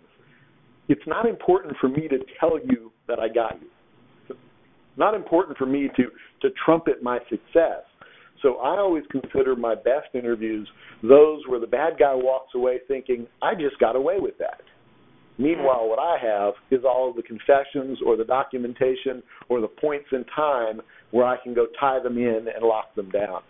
it's 0.88 1.06
not 1.06 1.26
important 1.26 1.76
for 1.80 1.88
me 1.88 2.08
to 2.08 2.18
tell 2.40 2.58
you 2.58 2.92
that 3.06 3.18
I 3.18 3.28
got 3.28 3.60
you. 3.60 3.68
It's 4.28 4.38
not 4.96 5.14
important 5.14 5.56
for 5.58 5.66
me 5.66 5.88
to 5.96 6.04
to 6.42 6.48
trumpet 6.64 7.02
my 7.02 7.18
success. 7.28 7.84
So 8.42 8.56
I 8.56 8.78
always 8.78 9.04
consider 9.10 9.56
my 9.56 9.74
best 9.74 10.14
interviews 10.14 10.68
those 11.02 11.42
where 11.48 11.60
the 11.60 11.66
bad 11.66 11.94
guy 11.98 12.14
walks 12.14 12.54
away 12.54 12.78
thinking, 12.86 13.26
I 13.42 13.54
just 13.54 13.78
got 13.78 13.96
away 13.96 14.16
with 14.18 14.38
that. 14.38 14.60
Meanwhile, 15.38 15.88
what 15.88 16.00
I 16.00 16.18
have 16.20 16.54
is 16.72 16.84
all 16.84 17.10
of 17.10 17.16
the 17.16 17.22
confessions 17.22 17.98
or 18.04 18.16
the 18.16 18.24
documentation 18.24 19.22
or 19.48 19.60
the 19.60 19.68
points 19.68 20.06
in 20.12 20.24
time 20.34 20.80
where 21.12 21.26
I 21.26 21.36
can 21.42 21.54
go 21.54 21.66
tie 21.78 22.02
them 22.02 22.18
in 22.18 22.46
and 22.54 22.64
lock 22.64 22.94
them 22.96 23.10
down. 23.10 23.42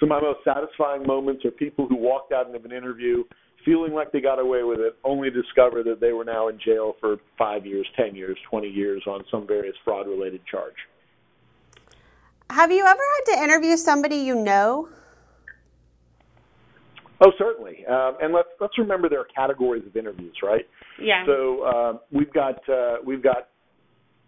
So 0.00 0.06
my 0.06 0.20
most 0.20 0.40
satisfying 0.42 1.06
moments 1.06 1.44
are 1.44 1.50
people 1.50 1.86
who 1.86 1.96
walked 1.96 2.32
out 2.32 2.54
of 2.54 2.64
an 2.64 2.72
interview 2.72 3.24
feeling 3.64 3.92
like 3.92 4.12
they 4.12 4.20
got 4.20 4.38
away 4.38 4.62
with 4.62 4.80
it, 4.80 4.96
only 5.04 5.30
to 5.30 5.42
discover 5.42 5.82
that 5.82 6.00
they 6.00 6.12
were 6.12 6.24
now 6.24 6.48
in 6.48 6.58
jail 6.64 6.96
for 7.00 7.16
five 7.38 7.66
years, 7.66 7.86
ten 7.96 8.14
years, 8.14 8.36
twenty 8.50 8.68
years 8.68 9.02
on 9.06 9.24
some 9.30 9.46
various 9.46 9.74
fraud 9.84 10.06
related 10.06 10.40
charge. 10.46 10.74
Have 12.50 12.70
you 12.70 12.84
ever 12.84 13.00
had 13.00 13.34
to 13.34 13.42
interview 13.42 13.76
somebody 13.76 14.16
you 14.16 14.34
know? 14.34 14.88
Oh, 17.20 17.32
certainly. 17.38 17.84
Um, 17.86 18.16
and 18.20 18.34
let's 18.34 18.48
let's 18.60 18.76
remember 18.76 19.08
there 19.08 19.20
are 19.20 19.28
categories 19.34 19.84
of 19.86 19.96
interviews, 19.96 20.36
right? 20.42 20.66
Yeah. 21.00 21.24
So 21.26 21.62
uh, 21.62 21.98
we've 22.12 22.32
got 22.32 22.56
uh, 22.68 22.96
we've 23.04 23.22
got 23.22 23.48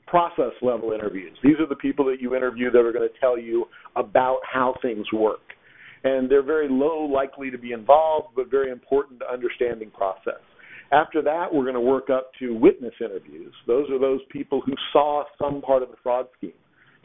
process 0.07 0.53
level 0.63 0.93
interviews. 0.93 1.37
These 1.43 1.57
are 1.59 1.67
the 1.67 1.77
people 1.77 2.05
that 2.07 2.21
you 2.21 2.37
interview 2.37 2.71
that 2.71 2.79
are 2.79 2.93
going 2.93 3.09
to 3.09 3.21
tell 3.21 3.39
you 3.39 3.67
about 3.97 4.39
how 4.51 4.75
things 4.81 5.05
work, 5.13 5.41
and 6.07 6.31
they're 6.31 6.43
very 6.43 6.69
low 6.69 7.05
likely 7.05 7.51
to 7.51 7.59
be 7.59 7.73
involved, 7.73 8.29
but 8.37 8.49
very 8.49 8.71
important 8.71 9.19
to 9.21 9.27
understanding 9.27 9.91
process. 9.91 10.41
After 10.93 11.21
that, 11.23 11.53
we're 11.53 11.65
going 11.65 11.75
to 11.75 11.81
work 11.81 12.11
up 12.11 12.31
to 12.39 12.55
witness 12.55 12.95
interviews. 13.01 13.53
Those 13.67 13.91
are 13.91 13.99
those 13.99 14.21
people 14.31 14.63
who 14.65 14.73
saw 14.93 15.25
some 15.41 15.61
part 15.61 15.83
of 15.83 15.89
the 15.91 15.97
fraud 16.05 16.27
scheme. 16.39 16.53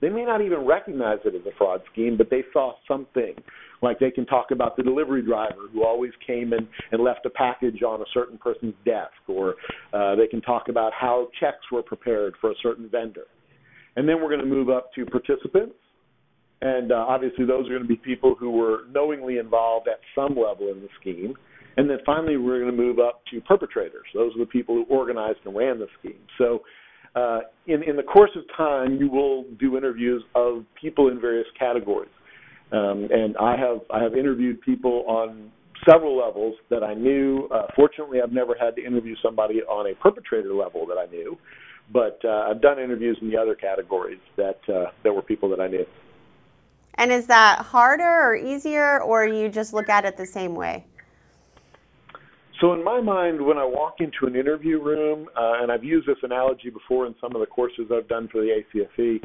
They 0.02 0.10
may 0.10 0.24
not 0.24 0.42
even 0.42 0.68
recognize 0.68 1.18
it 1.26 1.34
as 1.34 1.42
a 1.48 1.56
fraud 1.58 1.82
scheme, 1.92 2.16
but 2.16 2.30
they 2.30 2.44
saw 2.54 2.74
something. 2.88 3.34
Like 3.82 3.98
they 3.98 4.12
can 4.12 4.28
talk 4.28 4.52
about 4.52 4.78
the 4.78 4.84
delivery 4.84 5.24
driver 5.24 5.68
who 5.74 5.84
always 5.84 6.12
came 6.26 6.54
in 6.54 6.68
and 6.92 7.04
left 7.04 7.26
a 7.26 7.32
package 7.32 7.82
on 7.82 8.02
a 8.02 8.06
certain 8.14 8.38
person's 8.38 8.76
desk, 8.86 9.14
or 9.28 9.56
uh, 9.94 10.16
they 10.16 10.28
can 10.28 10.42
talk 10.42 10.70
about 10.70 10.94
how 10.94 11.30
checks 11.40 11.66
were 11.72 11.82
prepared 11.82 12.36
for 12.40 12.52
a 12.52 12.56
certain 12.62 12.88
vendor. 12.88 13.26
And 13.96 14.08
then 14.08 14.22
we're 14.22 14.30
going 14.30 14.42
to 14.42 14.46
move 14.46 14.70
up 14.70 14.94
to 14.94 15.06
participants. 15.08 15.74
And 16.62 16.92
uh, 16.92 17.06
obviously, 17.08 17.46
those 17.46 17.66
are 17.68 17.70
going 17.70 17.82
to 17.82 17.88
be 17.88 17.96
people 17.96 18.36
who 18.40 18.52
were 18.52 18.82
knowingly 18.92 19.38
involved 19.38 19.88
at 19.88 20.00
some 20.16 20.36
level 20.38 20.72
in 20.72 20.82
the 20.82 20.90
scheme. 21.00 21.34
And 21.78 21.90
then 21.90 21.98
finally, 22.06 22.38
we're 22.38 22.60
going 22.60 22.76
to 22.76 22.78
move 22.78 23.00
up 23.00 23.24
to 23.32 23.42
perpetrators. 23.42 24.06
Those 24.14 24.36
are 24.36 24.40
the 24.40 24.46
people 24.46 24.76
who 24.76 24.86
organized 24.94 25.40
and 25.46 25.56
ran 25.56 25.80
the 25.80 25.88
scheme. 26.00 26.20
So 26.38 26.62
uh, 27.16 27.40
in, 27.68 27.84
in 27.84 27.96
the 27.96 28.04
course 28.04 28.32
of 28.36 28.44
time, 28.56 28.98
you 28.98 29.10
will 29.10 29.46
do 29.60 29.78
interviews 29.78 30.24
of 30.36 30.64
people 30.80 31.10
in 31.10 31.20
various 31.20 31.48
categories. 31.58 32.12
Um, 32.72 33.08
and 33.12 33.36
I 33.38 33.58
have 33.58 33.80
I 33.94 34.02
have 34.02 34.16
interviewed 34.16 34.62
people 34.62 35.04
on 35.06 35.52
several 35.90 36.18
levels 36.18 36.56
that 36.70 36.84
I 36.84 36.94
knew. 36.94 37.50
Uh, 37.54 37.64
fortunately, 37.76 38.20
I've 38.24 38.32
never 38.32 38.56
had 38.60 38.76
to 38.78 38.86
interview 38.86 39.16
somebody 39.22 39.62
on 39.62 39.92
a 39.92 39.96
perpetrator 39.96 40.54
level 40.54 40.86
that 40.86 40.98
I 40.98 41.12
knew, 41.12 41.38
but 41.92 42.20
uh, 42.24 42.50
I've 42.50 42.62
done 42.62 42.80
interviews 42.80 43.18
in 43.22 43.30
the 43.30 43.38
other 43.38 43.56
categories 43.56 44.20
that 44.38 44.60
uh, 44.70 44.92
that 45.04 45.12
were 45.12 45.22
people 45.22 45.50
that 45.50 45.60
I 45.60 45.68
knew. 45.68 45.86
And 46.96 47.12
is 47.12 47.28
that 47.28 47.60
harder 47.60 48.04
or 48.04 48.36
easier, 48.36 49.02
or 49.02 49.26
you 49.26 49.50
just 49.50 49.74
look 49.74 49.90
at 49.90 50.06
it 50.06 50.18
the 50.18 50.26
same 50.26 50.56
way? 50.56 50.86
So 52.60 52.74
in 52.74 52.84
my 52.84 53.02
mind, 53.02 53.42
when 53.42 53.58
I 53.58 53.66
walk 53.66 53.96
into 54.00 54.28
an 54.28 54.36
interview 54.36 54.80
room, 54.80 55.28
uh, 55.36 55.64
and 55.64 55.72
I've 55.72 55.84
used 55.84 56.08
this 56.08 56.18
analogy 56.22 56.70
before 56.70 57.08
in 57.08 57.16
some 57.20 57.36
of 57.36 57.40
the 57.40 57.48
courses 57.48 57.86
I've 57.92 58.08
done 58.08 58.30
for 58.32 58.42
the 58.42 58.62
ACFE, 58.62 59.20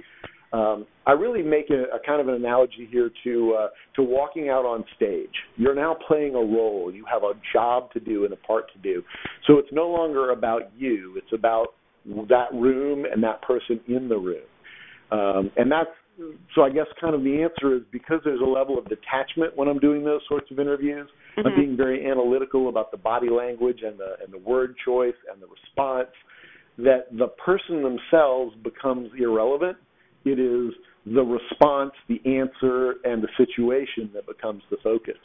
um, 0.53 0.87
I 1.07 1.13
really 1.13 1.43
make 1.43 1.69
a, 1.69 1.85
a 1.95 1.99
kind 2.07 2.21
of 2.21 2.29
an 2.29 2.35
analogy 2.35 2.89
here 2.91 3.11
to 3.25 3.55
uh, 3.61 3.69
to 3.97 4.03
walking 4.03 4.49
out 4.49 4.65
on 4.65 4.85
stage. 4.95 5.35
You're 5.57 5.75
now 5.75 5.97
playing 6.07 6.35
a 6.35 6.39
role. 6.39 6.91
You 6.93 7.05
have 7.13 7.25
a 7.25 7.33
job 7.53 7.93
to 7.93 8.01
do 8.01 8.25
and 8.25 8.33
a 8.33 8.37
part 8.37 8.73
to 8.73 8.79
do. 8.79 9.03
So 9.47 9.59
it's 9.59 9.69
no 9.73 9.89
longer 9.89 10.31
about 10.31 10.71
you. 10.77 11.15
It's 11.17 11.33
about 11.35 11.75
that 12.29 12.47
room 12.55 13.05
and 13.05 13.23
that 13.23 13.43
person 13.43 13.81
in 13.89 14.09
the 14.09 14.17
room. 14.17 14.47
Um, 15.11 15.51
and 15.57 15.71
that's 15.71 15.91
so 16.55 16.63
I 16.63 16.71
guess 16.71 16.87
kind 17.01 17.15
of 17.15 17.23
the 17.23 17.43
answer 17.43 17.77
is 17.77 17.83
because 17.91 18.21
there's 18.25 18.41
a 18.41 18.45
level 18.45 18.79
of 18.79 18.89
detachment 18.89 19.57
when 19.57 19.69
I'm 19.69 19.79
doing 19.79 20.05
those 20.05 20.23
sorts 20.29 20.51
of 20.51 20.59
interviews. 20.59 21.09
Mm-hmm. 21.37 21.47
I'm 21.47 21.57
being 21.57 21.77
very 21.77 22.07
analytical 22.11 22.69
about 22.69 22.91
the 22.91 22.97
body 22.97 23.29
language 23.29 23.81
and 23.85 23.99
the 23.99 24.17
and 24.23 24.33
the 24.33 24.39
word 24.39 24.75
choice 24.85 25.15
and 25.33 25.43
the 25.43 25.47
response. 25.47 26.09
That 26.79 27.07
the 27.17 27.29
person 27.29 27.83
themselves 27.83 28.55
becomes 28.63 29.11
irrelevant. 29.19 29.79
It 30.25 30.39
is 30.39 30.75
the 31.07 31.23
response, 31.23 31.93
the 32.09 32.21
answer, 32.27 32.97
and 33.05 33.23
the 33.23 33.29
situation 33.39 34.11
that 34.15 34.27
becomes 34.27 34.63
the 34.71 34.77
focus. 34.83 35.19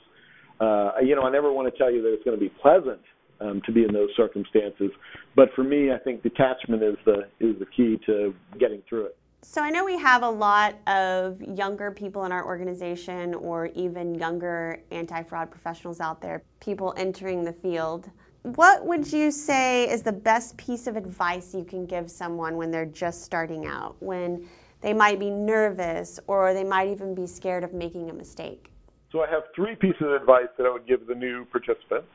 Uh, 0.59 0.91
you 1.03 1.15
know, 1.15 1.23
I 1.23 1.31
never 1.31 1.51
want 1.51 1.73
to 1.73 1.77
tell 1.77 1.91
you 1.91 2.01
that 2.03 2.13
it's 2.13 2.23
going 2.23 2.37
to 2.37 2.41
be 2.41 2.51
pleasant 2.61 3.01
um, 3.41 3.61
to 3.65 3.71
be 3.71 3.83
in 3.83 3.91
those 3.91 4.09
circumstances, 4.15 4.91
but 5.35 5.49
for 5.55 5.63
me, 5.63 5.91
I 5.91 5.97
think 5.97 6.21
detachment 6.23 6.83
is 6.83 6.95
the 7.05 7.23
is 7.39 7.57
the 7.59 7.65
key 7.75 7.99
to 8.05 8.33
getting 8.59 8.81
through 8.87 9.07
it. 9.07 9.17
So 9.43 9.61
I 9.63 9.71
know 9.71 9.83
we 9.83 9.97
have 9.97 10.21
a 10.21 10.29
lot 10.29 10.75
of 10.87 11.41
younger 11.41 11.89
people 11.89 12.25
in 12.25 12.31
our 12.31 12.45
organization 12.45 13.33
or 13.33 13.65
even 13.73 14.13
younger 14.13 14.83
anti-fraud 14.91 15.49
professionals 15.49 15.99
out 15.99 16.21
there, 16.21 16.43
people 16.59 16.93
entering 16.95 17.43
the 17.43 17.51
field. 17.51 18.11
What 18.43 18.85
would 18.85 19.11
you 19.11 19.31
say 19.31 19.89
is 19.89 20.03
the 20.03 20.11
best 20.11 20.57
piece 20.57 20.85
of 20.85 20.95
advice 20.95 21.55
you 21.55 21.63
can 21.63 21.87
give 21.87 22.09
someone 22.09 22.55
when 22.55 22.69
they're 22.69 22.85
just 22.85 23.23
starting 23.23 23.65
out, 23.65 23.95
when 23.99 24.47
they 24.81 24.93
might 24.93 25.19
be 25.19 25.31
nervous 25.31 26.19
or 26.27 26.53
they 26.53 26.63
might 26.63 26.89
even 26.89 27.15
be 27.15 27.25
scared 27.25 27.63
of 27.63 27.73
making 27.73 28.11
a 28.11 28.13
mistake? 28.13 28.71
So 29.11 29.21
I 29.21 29.29
have 29.29 29.43
three 29.55 29.75
pieces 29.75 30.01
of 30.01 30.11
advice 30.11 30.49
that 30.57 30.67
I 30.67 30.71
would 30.71 30.85
give 30.87 31.07
the 31.07 31.15
new 31.15 31.45
participants. 31.45 32.07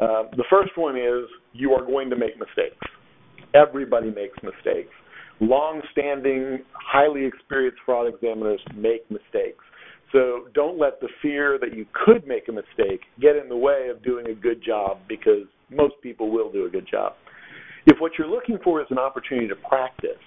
Uh, 0.00 0.24
the 0.36 0.44
first 0.48 0.76
one 0.76 0.96
is 0.96 1.24
you 1.52 1.74
are 1.74 1.84
going 1.84 2.08
to 2.08 2.16
make 2.16 2.38
mistakes. 2.38 2.80
Everybody 3.54 4.10
makes 4.10 4.38
mistakes 4.42 4.92
long-standing, 5.40 6.60
highly 6.72 7.24
experienced 7.24 7.78
fraud 7.84 8.12
examiners 8.12 8.60
make 8.74 9.10
mistakes. 9.10 9.64
So 10.12 10.48
don't 10.54 10.78
let 10.78 11.00
the 11.00 11.08
fear 11.22 11.58
that 11.58 11.74
you 11.74 11.86
could 12.04 12.26
make 12.26 12.48
a 12.48 12.52
mistake 12.52 13.00
get 13.20 13.36
in 13.36 13.48
the 13.48 13.56
way 13.56 13.88
of 13.90 14.02
doing 14.04 14.26
a 14.28 14.34
good 14.34 14.62
job 14.64 14.98
because 15.08 15.46
most 15.70 15.94
people 16.02 16.30
will 16.30 16.52
do 16.52 16.66
a 16.66 16.68
good 16.68 16.86
job. 16.88 17.14
If 17.86 17.98
what 17.98 18.12
you're 18.18 18.28
looking 18.28 18.58
for 18.62 18.80
is 18.80 18.86
an 18.90 18.98
opportunity 18.98 19.48
to 19.48 19.56
practice, 19.56 20.20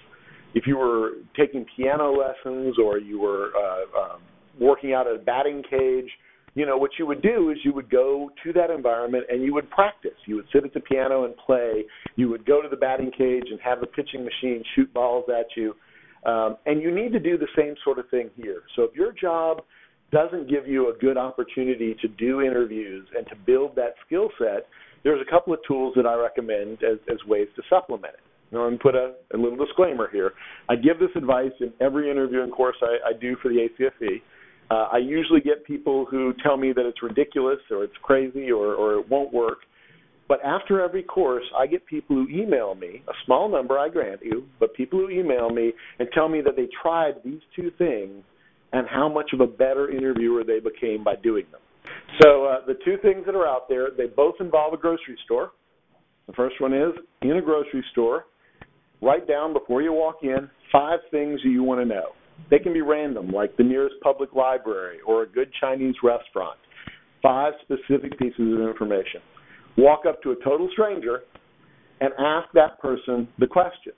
if 0.54 0.66
you 0.66 0.76
were 0.76 1.12
taking 1.36 1.64
piano 1.76 2.12
lessons 2.12 2.76
or 2.82 2.98
you 2.98 3.20
were 3.20 3.50
uh, 3.56 4.00
um, 4.00 4.20
working 4.60 4.92
out 4.92 5.06
at 5.06 5.14
a 5.14 5.18
batting 5.18 5.62
cage, 5.70 6.10
you 6.56 6.64
know, 6.64 6.78
what 6.78 6.92
you 6.98 7.06
would 7.06 7.20
do 7.20 7.50
is 7.50 7.58
you 7.64 7.72
would 7.74 7.90
go 7.90 8.30
to 8.42 8.52
that 8.54 8.70
environment 8.70 9.24
and 9.28 9.42
you 9.42 9.52
would 9.52 9.68
practice. 9.70 10.16
You 10.24 10.36
would 10.36 10.46
sit 10.54 10.64
at 10.64 10.72
the 10.72 10.80
piano 10.80 11.26
and 11.26 11.36
play. 11.36 11.84
You 12.16 12.30
would 12.30 12.46
go 12.46 12.62
to 12.62 12.68
the 12.68 12.76
batting 12.76 13.10
cage 13.16 13.44
and 13.50 13.60
have 13.60 13.80
the 13.80 13.86
pitching 13.86 14.24
machine 14.24 14.64
shoot 14.74 14.92
balls 14.94 15.26
at 15.28 15.46
you. 15.54 15.74
Um, 16.24 16.56
and 16.64 16.80
you 16.80 16.92
need 16.92 17.12
to 17.12 17.20
do 17.20 17.36
the 17.36 17.46
same 17.54 17.74
sort 17.84 17.98
of 17.98 18.08
thing 18.08 18.30
here. 18.36 18.62
So 18.74 18.84
if 18.84 18.94
your 18.94 19.12
job 19.12 19.58
doesn't 20.10 20.48
give 20.48 20.66
you 20.66 20.88
a 20.88 20.98
good 20.98 21.18
opportunity 21.18 21.94
to 22.00 22.08
do 22.08 22.40
interviews 22.40 23.06
and 23.14 23.26
to 23.26 23.36
build 23.44 23.76
that 23.76 23.92
skill 24.06 24.30
set, 24.38 24.66
there's 25.04 25.20
a 25.20 25.30
couple 25.30 25.52
of 25.52 25.60
tools 25.68 25.92
that 25.96 26.06
I 26.06 26.14
recommend 26.14 26.78
as, 26.82 26.98
as 27.12 27.18
ways 27.28 27.48
to 27.56 27.62
supplement 27.68 28.14
it. 28.14 28.20
Now, 28.50 28.60
I'm 28.60 28.78
going 28.78 28.78
to 28.78 28.82
put 28.82 28.94
a, 28.94 29.12
a 29.34 29.38
little 29.38 29.62
disclaimer 29.62 30.08
here. 30.10 30.32
I 30.70 30.76
give 30.76 30.98
this 30.98 31.10
advice 31.16 31.52
in 31.60 31.70
every 31.82 32.10
interviewing 32.10 32.50
course 32.50 32.76
I, 32.80 33.10
I 33.10 33.12
do 33.12 33.36
for 33.42 33.50
the 33.50 33.68
ACFE. 33.68 34.22
Uh, 34.70 34.88
I 34.92 34.98
usually 34.98 35.40
get 35.40 35.64
people 35.64 36.06
who 36.10 36.32
tell 36.42 36.56
me 36.56 36.72
that 36.72 36.86
it's 36.86 37.02
ridiculous 37.02 37.58
or 37.70 37.84
it's 37.84 37.94
crazy 38.02 38.50
or, 38.50 38.74
or 38.74 38.98
it 38.98 39.08
won't 39.08 39.32
work. 39.32 39.58
But 40.28 40.44
after 40.44 40.82
every 40.82 41.04
course, 41.04 41.44
I 41.56 41.68
get 41.68 41.86
people 41.86 42.16
who 42.16 42.28
email 42.28 42.74
me, 42.74 43.02
a 43.06 43.12
small 43.24 43.48
number, 43.48 43.78
I 43.78 43.88
grant 43.88 44.20
you, 44.24 44.46
but 44.58 44.74
people 44.74 44.98
who 44.98 45.08
email 45.08 45.50
me 45.50 45.72
and 46.00 46.08
tell 46.12 46.28
me 46.28 46.40
that 46.40 46.56
they 46.56 46.68
tried 46.82 47.14
these 47.24 47.40
two 47.54 47.70
things 47.78 48.24
and 48.72 48.88
how 48.88 49.08
much 49.08 49.30
of 49.32 49.40
a 49.40 49.46
better 49.46 49.88
interviewer 49.90 50.42
they 50.42 50.58
became 50.58 51.04
by 51.04 51.14
doing 51.22 51.44
them. 51.52 51.60
So 52.22 52.46
uh, 52.46 52.66
the 52.66 52.74
two 52.84 52.96
things 53.02 53.24
that 53.26 53.36
are 53.36 53.46
out 53.46 53.68
there, 53.68 53.88
they 53.96 54.06
both 54.06 54.34
involve 54.40 54.72
a 54.74 54.76
grocery 54.76 55.16
store. 55.24 55.52
The 56.26 56.32
first 56.32 56.60
one 56.60 56.74
is 56.74 56.92
in 57.22 57.36
a 57.36 57.42
grocery 57.42 57.84
store, 57.92 58.24
write 59.00 59.28
down 59.28 59.52
before 59.52 59.82
you 59.82 59.92
walk 59.92 60.16
in 60.22 60.50
five 60.72 60.98
things 61.12 61.38
you 61.44 61.62
want 61.62 61.80
to 61.80 61.86
know. 61.86 62.06
They 62.50 62.58
can 62.58 62.72
be 62.72 62.82
random, 62.82 63.28
like 63.28 63.56
the 63.56 63.64
nearest 63.64 63.96
public 64.02 64.34
library 64.34 64.98
or 65.06 65.22
a 65.22 65.28
good 65.28 65.50
Chinese 65.60 65.94
restaurant. 66.02 66.58
Five 67.22 67.54
specific 67.62 68.18
pieces 68.18 68.52
of 68.52 68.60
information. 68.60 69.20
Walk 69.76 70.02
up 70.08 70.22
to 70.22 70.30
a 70.30 70.36
total 70.44 70.68
stranger 70.72 71.22
and 72.00 72.12
ask 72.18 72.48
that 72.54 72.78
person 72.80 73.28
the 73.38 73.46
questions. 73.46 73.96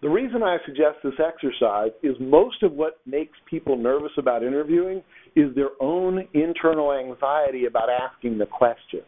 The 0.00 0.08
reason 0.08 0.42
I 0.44 0.58
suggest 0.64 0.98
this 1.02 1.14
exercise 1.18 1.90
is 2.04 2.14
most 2.20 2.62
of 2.62 2.72
what 2.72 3.00
makes 3.04 3.36
people 3.50 3.76
nervous 3.76 4.12
about 4.16 4.44
interviewing 4.44 5.02
is 5.34 5.52
their 5.54 5.70
own 5.80 6.26
internal 6.34 6.92
anxiety 6.92 7.66
about 7.66 7.88
asking 7.90 8.38
the 8.38 8.46
questions. 8.46 9.02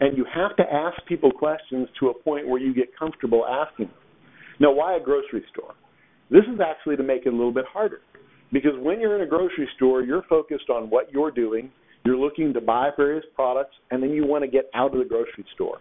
And 0.00 0.16
you 0.16 0.24
have 0.32 0.56
to 0.56 0.62
ask 0.62 0.96
people 1.06 1.32
questions 1.32 1.88
to 1.98 2.08
a 2.08 2.14
point 2.14 2.46
where 2.46 2.60
you 2.60 2.72
get 2.72 2.96
comfortable 2.96 3.44
asking 3.46 3.86
them. 3.86 3.96
Now, 4.60 4.72
why 4.72 4.96
a 4.96 5.00
grocery 5.00 5.44
store? 5.52 5.74
This 6.30 6.44
is 6.52 6.60
actually 6.60 6.96
to 6.96 7.02
make 7.02 7.26
it 7.26 7.30
a 7.30 7.36
little 7.36 7.52
bit 7.52 7.64
harder 7.70 8.00
because 8.52 8.72
when 8.78 9.00
you're 9.00 9.16
in 9.16 9.22
a 9.22 9.26
grocery 9.26 9.68
store, 9.76 10.02
you're 10.02 10.24
focused 10.28 10.70
on 10.70 10.90
what 10.90 11.12
you're 11.12 11.30
doing. 11.30 11.70
You're 12.04 12.16
looking 12.16 12.52
to 12.54 12.60
buy 12.60 12.90
various 12.96 13.24
products, 13.34 13.74
and 13.90 14.02
then 14.02 14.10
you 14.10 14.26
want 14.26 14.42
to 14.42 14.48
get 14.50 14.70
out 14.74 14.92
of 14.94 14.98
the 14.98 15.04
grocery 15.04 15.44
store. 15.54 15.78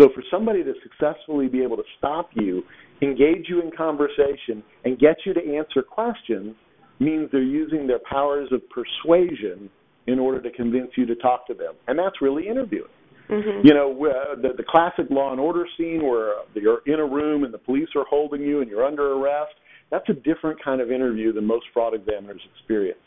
So, 0.00 0.08
for 0.14 0.22
somebody 0.30 0.62
to 0.64 0.72
successfully 0.82 1.48
be 1.48 1.62
able 1.62 1.76
to 1.76 1.82
stop 1.98 2.30
you, 2.34 2.62
engage 3.00 3.46
you 3.48 3.60
in 3.60 3.70
conversation, 3.76 4.62
and 4.84 4.98
get 4.98 5.16
you 5.24 5.34
to 5.34 5.40
answer 5.40 5.82
questions 5.82 6.54
means 7.00 7.28
they're 7.32 7.42
using 7.42 7.86
their 7.86 8.00
powers 8.10 8.48
of 8.52 8.62
persuasion 8.70 9.68
in 10.06 10.18
order 10.18 10.40
to 10.40 10.50
convince 10.50 10.90
you 10.96 11.06
to 11.06 11.14
talk 11.16 11.46
to 11.46 11.54
them. 11.54 11.74
And 11.88 11.98
that's 11.98 12.20
really 12.20 12.48
interviewing. 12.48 12.90
Mm-hmm. 13.28 13.66
You 13.66 13.74
know, 13.74 13.96
the, 14.42 14.48
the 14.56 14.64
classic 14.68 15.06
law 15.10 15.30
and 15.30 15.40
order 15.40 15.64
scene 15.78 16.02
where 16.02 16.34
you're 16.54 16.80
in 16.86 17.00
a 17.00 17.06
room 17.06 17.44
and 17.44 17.54
the 17.54 17.58
police 17.58 17.88
are 17.96 18.04
holding 18.08 18.42
you 18.42 18.60
and 18.60 18.70
you're 18.70 18.84
under 18.84 19.12
arrest 19.14 19.54
that's 19.92 20.08
a 20.08 20.14
different 20.14 20.58
kind 20.64 20.80
of 20.80 20.90
interview 20.90 21.32
than 21.32 21.44
most 21.44 21.66
fraud 21.72 21.94
examiners 21.94 22.40
experience. 22.56 22.98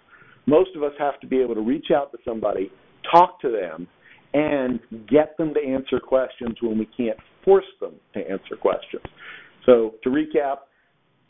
Most 0.46 0.70
of 0.76 0.84
us 0.84 0.92
have 1.00 1.20
to 1.20 1.28
be 1.28 1.42
able 1.42 1.56
to 1.56 1.62
reach 1.62 1.88
out 1.94 2.12
to 2.12 2.20
somebody, 2.24 2.72
talk 3.12 3.42
to 3.42 3.50
them, 3.52 3.88
and 4.34 4.80
get 5.10 5.36
them 5.38 5.54
to 5.56 5.60
answer 5.60 6.00
questions 6.00 6.56
when 6.62 6.78
we 6.78 6.88
can't 6.96 7.18
force 7.44 7.66
them 7.82 7.94
to 8.14 8.20
answer 8.20 8.56
questions. 8.60 9.04
So, 9.66 9.96
to 10.04 10.10
recap, 10.10 10.58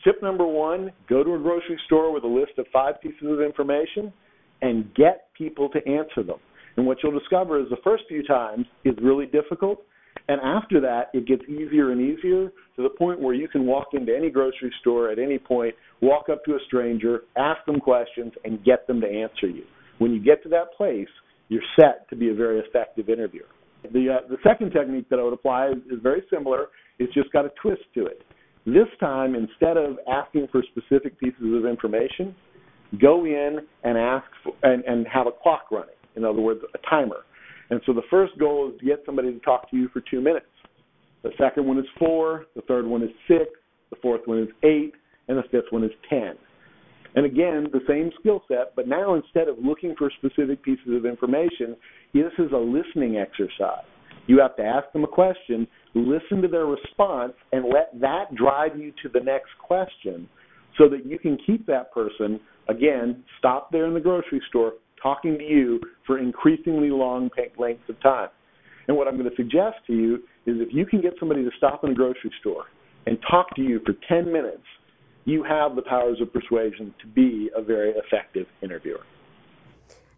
tip 0.04 0.22
number 0.22 0.46
one 0.46 0.92
go 1.08 1.24
to 1.24 1.34
a 1.34 1.38
grocery 1.38 1.80
store 1.86 2.12
with 2.12 2.24
a 2.24 2.28
list 2.28 2.52
of 2.58 2.66
five 2.72 3.00
pieces 3.00 3.22
of 3.22 3.40
information 3.40 4.12
and 4.60 4.94
get 4.94 5.32
people 5.36 5.70
to 5.70 5.78
answer 5.78 6.22
them. 6.22 6.38
And 6.76 6.86
what 6.86 6.98
you'll 7.02 7.18
discover 7.18 7.58
is 7.58 7.68
the 7.70 7.78
first 7.82 8.04
few 8.08 8.22
times 8.24 8.66
is 8.84 8.94
really 9.02 9.26
difficult, 9.26 9.82
and 10.28 10.40
after 10.40 10.80
that, 10.80 11.10
it 11.14 11.26
gets 11.26 11.42
easier 11.48 11.92
and 11.92 12.00
easier 12.00 12.48
to 12.76 12.82
the 12.82 12.90
point 12.90 13.20
where 13.20 13.34
you 13.34 13.48
can 13.48 13.64
walk 13.66 13.88
into 13.92 14.14
any 14.14 14.28
grocery 14.28 14.72
store 14.80 15.10
at 15.10 15.18
any 15.18 15.38
point, 15.38 15.74
walk 16.02 16.28
up 16.30 16.44
to 16.44 16.52
a 16.52 16.58
stranger, 16.66 17.22
ask 17.36 17.64
them 17.66 17.78
questions, 17.78 18.32
and 18.44 18.64
get 18.64 18.86
them 18.86 19.00
to 19.00 19.06
answer 19.06 19.46
you. 19.46 19.62
When 19.98 20.12
you 20.12 20.22
get 20.22 20.42
to 20.42 20.48
that 20.50 20.72
place, 20.76 21.08
you're 21.48 21.62
set 21.78 22.08
to 22.10 22.16
be 22.16 22.30
a 22.30 22.34
very 22.34 22.58
effective 22.58 23.08
interviewer. 23.08 23.46
The, 23.92 24.18
uh, 24.18 24.28
the 24.28 24.36
second 24.42 24.72
technique 24.72 25.08
that 25.10 25.20
I 25.20 25.22
would 25.22 25.32
apply 25.32 25.68
is, 25.68 25.76
is 25.90 26.00
very 26.02 26.24
similar. 26.28 26.66
It's 26.98 27.14
just 27.14 27.30
got 27.32 27.44
a 27.44 27.50
twist 27.62 27.82
to 27.94 28.06
it. 28.06 28.22
This 28.64 28.88
time, 28.98 29.36
instead 29.36 29.76
of 29.76 29.98
asking 30.10 30.48
for 30.50 30.62
specific 30.72 31.20
pieces 31.20 31.54
of 31.54 31.66
information, 31.66 32.34
go 33.00 33.24
in 33.24 33.58
and 33.84 33.96
ask 33.96 34.26
for, 34.42 34.54
and, 34.64 34.82
and 34.84 35.06
have 35.06 35.28
a 35.28 35.30
clock 35.30 35.70
running. 35.70 35.94
In 36.16 36.24
other 36.24 36.40
words, 36.40 36.60
a 36.74 36.78
timer. 36.90 37.20
And 37.70 37.80
so 37.86 37.92
the 37.92 38.02
first 38.10 38.38
goal 38.38 38.70
is 38.72 38.78
to 38.80 38.86
get 38.86 39.02
somebody 39.04 39.32
to 39.32 39.40
talk 39.40 39.70
to 39.70 39.76
you 39.76 39.88
for 39.92 40.00
two 40.00 40.20
minutes. 40.20 40.46
The 41.22 41.30
second 41.38 41.66
one 41.66 41.78
is 41.78 41.86
four. 41.98 42.46
The 42.54 42.62
third 42.62 42.86
one 42.86 43.02
is 43.02 43.10
six. 43.26 43.44
The 43.90 43.96
fourth 44.00 44.22
one 44.26 44.38
is 44.38 44.48
eight. 44.62 44.92
And 45.28 45.38
the 45.38 45.42
fifth 45.50 45.70
one 45.70 45.84
is 45.84 45.90
ten. 46.08 46.34
And 47.16 47.24
again, 47.24 47.66
the 47.72 47.80
same 47.88 48.10
skill 48.20 48.42
set, 48.46 48.76
but 48.76 48.86
now 48.86 49.14
instead 49.14 49.48
of 49.48 49.56
looking 49.58 49.94
for 49.96 50.10
specific 50.18 50.62
pieces 50.62 50.88
of 50.94 51.06
information, 51.06 51.74
this 52.12 52.32
is 52.38 52.52
a 52.52 52.56
listening 52.56 53.16
exercise. 53.16 53.86
You 54.26 54.38
have 54.40 54.54
to 54.56 54.62
ask 54.62 54.92
them 54.92 55.04
a 55.04 55.08
question, 55.08 55.66
listen 55.94 56.42
to 56.42 56.48
their 56.48 56.66
response, 56.66 57.32
and 57.52 57.64
let 57.72 57.98
that 58.00 58.34
drive 58.34 58.78
you 58.78 58.92
to 59.02 59.08
the 59.08 59.20
next 59.20 59.50
question 59.58 60.28
so 60.76 60.88
that 60.90 61.06
you 61.06 61.18
can 61.18 61.38
keep 61.46 61.66
that 61.66 61.90
person, 61.92 62.38
again, 62.68 63.24
stop 63.38 63.70
there 63.72 63.86
in 63.86 63.94
the 63.94 64.00
grocery 64.00 64.42
store, 64.48 64.74
talking 65.06 65.38
to 65.38 65.44
you 65.44 65.80
for 66.04 66.18
increasingly 66.18 66.90
long 66.90 67.30
lengths 67.58 67.88
of 67.88 68.00
time. 68.02 68.28
And 68.88 68.96
what 68.96 69.06
I'm 69.06 69.16
going 69.16 69.30
to 69.30 69.36
suggest 69.36 69.76
to 69.86 69.92
you 69.92 70.14
is 70.46 70.56
if 70.60 70.68
you 70.72 70.84
can 70.84 71.00
get 71.00 71.12
somebody 71.20 71.44
to 71.44 71.50
stop 71.56 71.84
in 71.84 71.90
a 71.90 71.94
grocery 71.94 72.32
store 72.40 72.64
and 73.06 73.16
talk 73.30 73.54
to 73.54 73.62
you 73.62 73.80
for 73.86 73.94
10 74.08 74.32
minutes, 74.32 74.64
you 75.24 75.44
have 75.44 75.76
the 75.76 75.82
powers 75.82 76.20
of 76.20 76.32
persuasion 76.32 76.92
to 77.00 77.06
be 77.06 77.50
a 77.54 77.62
very 77.62 77.90
effective 77.90 78.46
interviewer. 78.62 79.04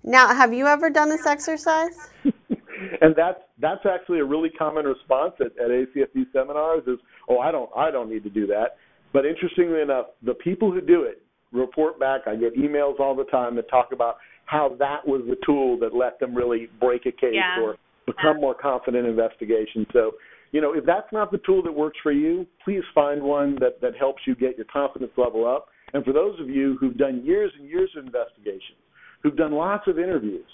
Now, 0.05 0.35
have 0.35 0.55
you 0.55 0.67
ever 0.67 0.89
done 0.89 1.11
this 1.11 1.27
exercise? 1.27 2.09
and 2.25 3.15
that's 3.17 3.41
that's 3.59 3.85
actually 3.85 4.21
a 4.21 4.25
really 4.25 4.51
common 4.51 4.87
response 4.87 5.35
at, 5.41 5.49
at 5.59 5.71
ACFE 5.71 6.33
seminars 6.33 6.83
is, 6.87 6.99
oh, 7.29 7.39
I 7.39 7.51
don't 7.51 7.69
I 7.77 7.91
don't 7.91 8.09
need 8.09 8.23
to 8.25 8.31
do 8.31 8.47
that. 8.47 8.77
But 9.13 9.27
interestingly 9.27 9.81
enough, 9.81 10.07
the 10.23 10.35
people 10.35 10.71
who 10.71 10.81
do 10.81 11.03
it 11.03 11.23
report 11.53 11.99
back. 11.99 12.23
I 12.27 12.37
get 12.37 12.57
emails 12.57 13.01
all 13.01 13.15
the 13.15 13.25
time 13.25 13.57
that 13.57 13.69
talk 13.71 13.93
about 13.93 14.17
how 14.49 14.75
that 14.79 15.07
was 15.07 15.23
the 15.29 15.37
tool 15.45 15.79
that 15.79 15.95
let 15.95 16.19
them 16.19 16.35
really 16.35 16.69
break 16.81 17.03
a 17.05 17.13
case 17.13 17.35
yeah. 17.35 17.61
or 17.61 17.77
become 18.07 18.41
more 18.41 18.55
confident 18.55 19.05
in 19.05 19.11
investigation. 19.11 19.87
So, 19.93 20.13
you 20.53 20.63
know, 20.63 20.73
if 20.73 20.87
that's 20.87 21.13
not 21.13 21.31
the 21.31 21.39
tool 21.45 21.63
that 21.65 21.73
works 21.73 21.99
for 22.03 22.13
you, 22.13 22.47
please 22.65 22.83
find 22.95 23.23
one 23.23 23.57
that, 23.61 23.83
that 23.83 23.95
helps 23.99 24.23
you 24.27 24.35
get 24.35 24.57
your 24.57 24.65
confidence 24.73 25.13
level 25.19 25.47
up. 25.47 25.67
And 25.93 26.03
for 26.03 26.15
those 26.15 26.41
of 26.41 26.49
you 26.49 26.79
who've 26.81 26.97
done 26.97 27.23
years 27.27 27.53
and 27.59 27.69
years 27.69 27.91
of 27.99 28.07
investigations, 28.07 28.79
who've 29.23 29.37
done 29.37 29.53
lots 29.53 29.87
of 29.87 29.99
interviews, 29.99 30.47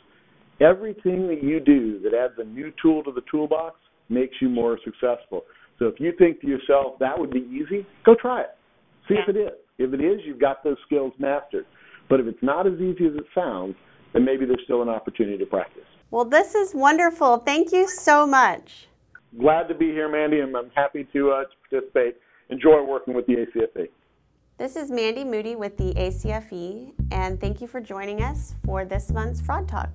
everything 0.61 1.29
that 1.29 1.45
you 1.45 1.61
do 1.61 2.01
that 2.01 2.15
adds 2.15 2.35
a 2.39 2.45
new 2.45 2.73
tool 2.83 3.05
to 3.05 3.13
the 3.13 3.23
toolbox 3.31 3.77
makes 4.09 4.35
you 4.41 4.49
more 4.49 4.77
successful. 4.85 5.43
So 5.79 5.87
if 5.87 6.01
you 6.01 6.13
think 6.19 6.41
to 6.41 6.49
yourself 6.49 6.99
that 6.99 7.17
would 7.17 7.31
be 7.31 7.47
easy, 7.49 7.87
go 8.05 8.17
try 8.21 8.41
it. 8.41 8.51
See 9.09 9.15
yeah. 9.15 9.21
if 9.29 9.37
it 9.37 9.39
is. 9.39 9.53
If 9.79 9.93
it 9.93 10.05
is, 10.05 10.21
you've 10.25 10.41
got 10.41 10.65
those 10.65 10.77
skills 10.87 11.13
mastered. 11.19 11.67
But 12.09 12.21
if 12.21 12.27
it's 12.27 12.43
not 12.43 12.67
as 12.67 12.75
easy 12.75 13.07
as 13.07 13.15
it 13.15 13.27
sounds, 13.35 13.75
then 14.13 14.25
maybe 14.25 14.45
there's 14.47 14.63
still 14.65 14.83
an 14.83 14.89
opportunity 14.89 15.39
to 15.39 15.47
practice. 15.47 15.85
Well, 16.11 16.25
this 16.25 16.55
is 16.55 16.75
wonderful. 16.75 17.39
Thank 17.39 17.73
you 17.73 17.89
so 17.89 18.27
much. 18.27 18.89
Glad 19.39 19.69
to 19.69 19.75
be 19.75 19.87
here, 19.87 20.09
Mandy, 20.09 20.41
and 20.41 20.57
I'm 20.57 20.71
happy 20.75 21.09
to, 21.13 21.31
uh, 21.33 21.45
to 21.45 21.49
participate. 21.69 22.17
Enjoy 22.51 22.83
working 22.85 23.15
with 23.15 23.27
the 23.27 23.35
ACFE. 23.35 23.89
This 24.57 24.77
is 24.77 24.91
Mandy 24.91 25.25
Moody 25.25 25.57
with 25.57 25.77
the 25.77 25.93
ACFE, 25.95 26.93
and 27.11 27.41
thank 27.41 27.61
you 27.61 27.67
for 27.67 27.81
joining 27.81 28.23
us 28.23 28.55
for 28.65 28.85
this 28.85 29.11
month's 29.11 29.41
Fraud 29.41 29.67
Talk. 29.67 29.89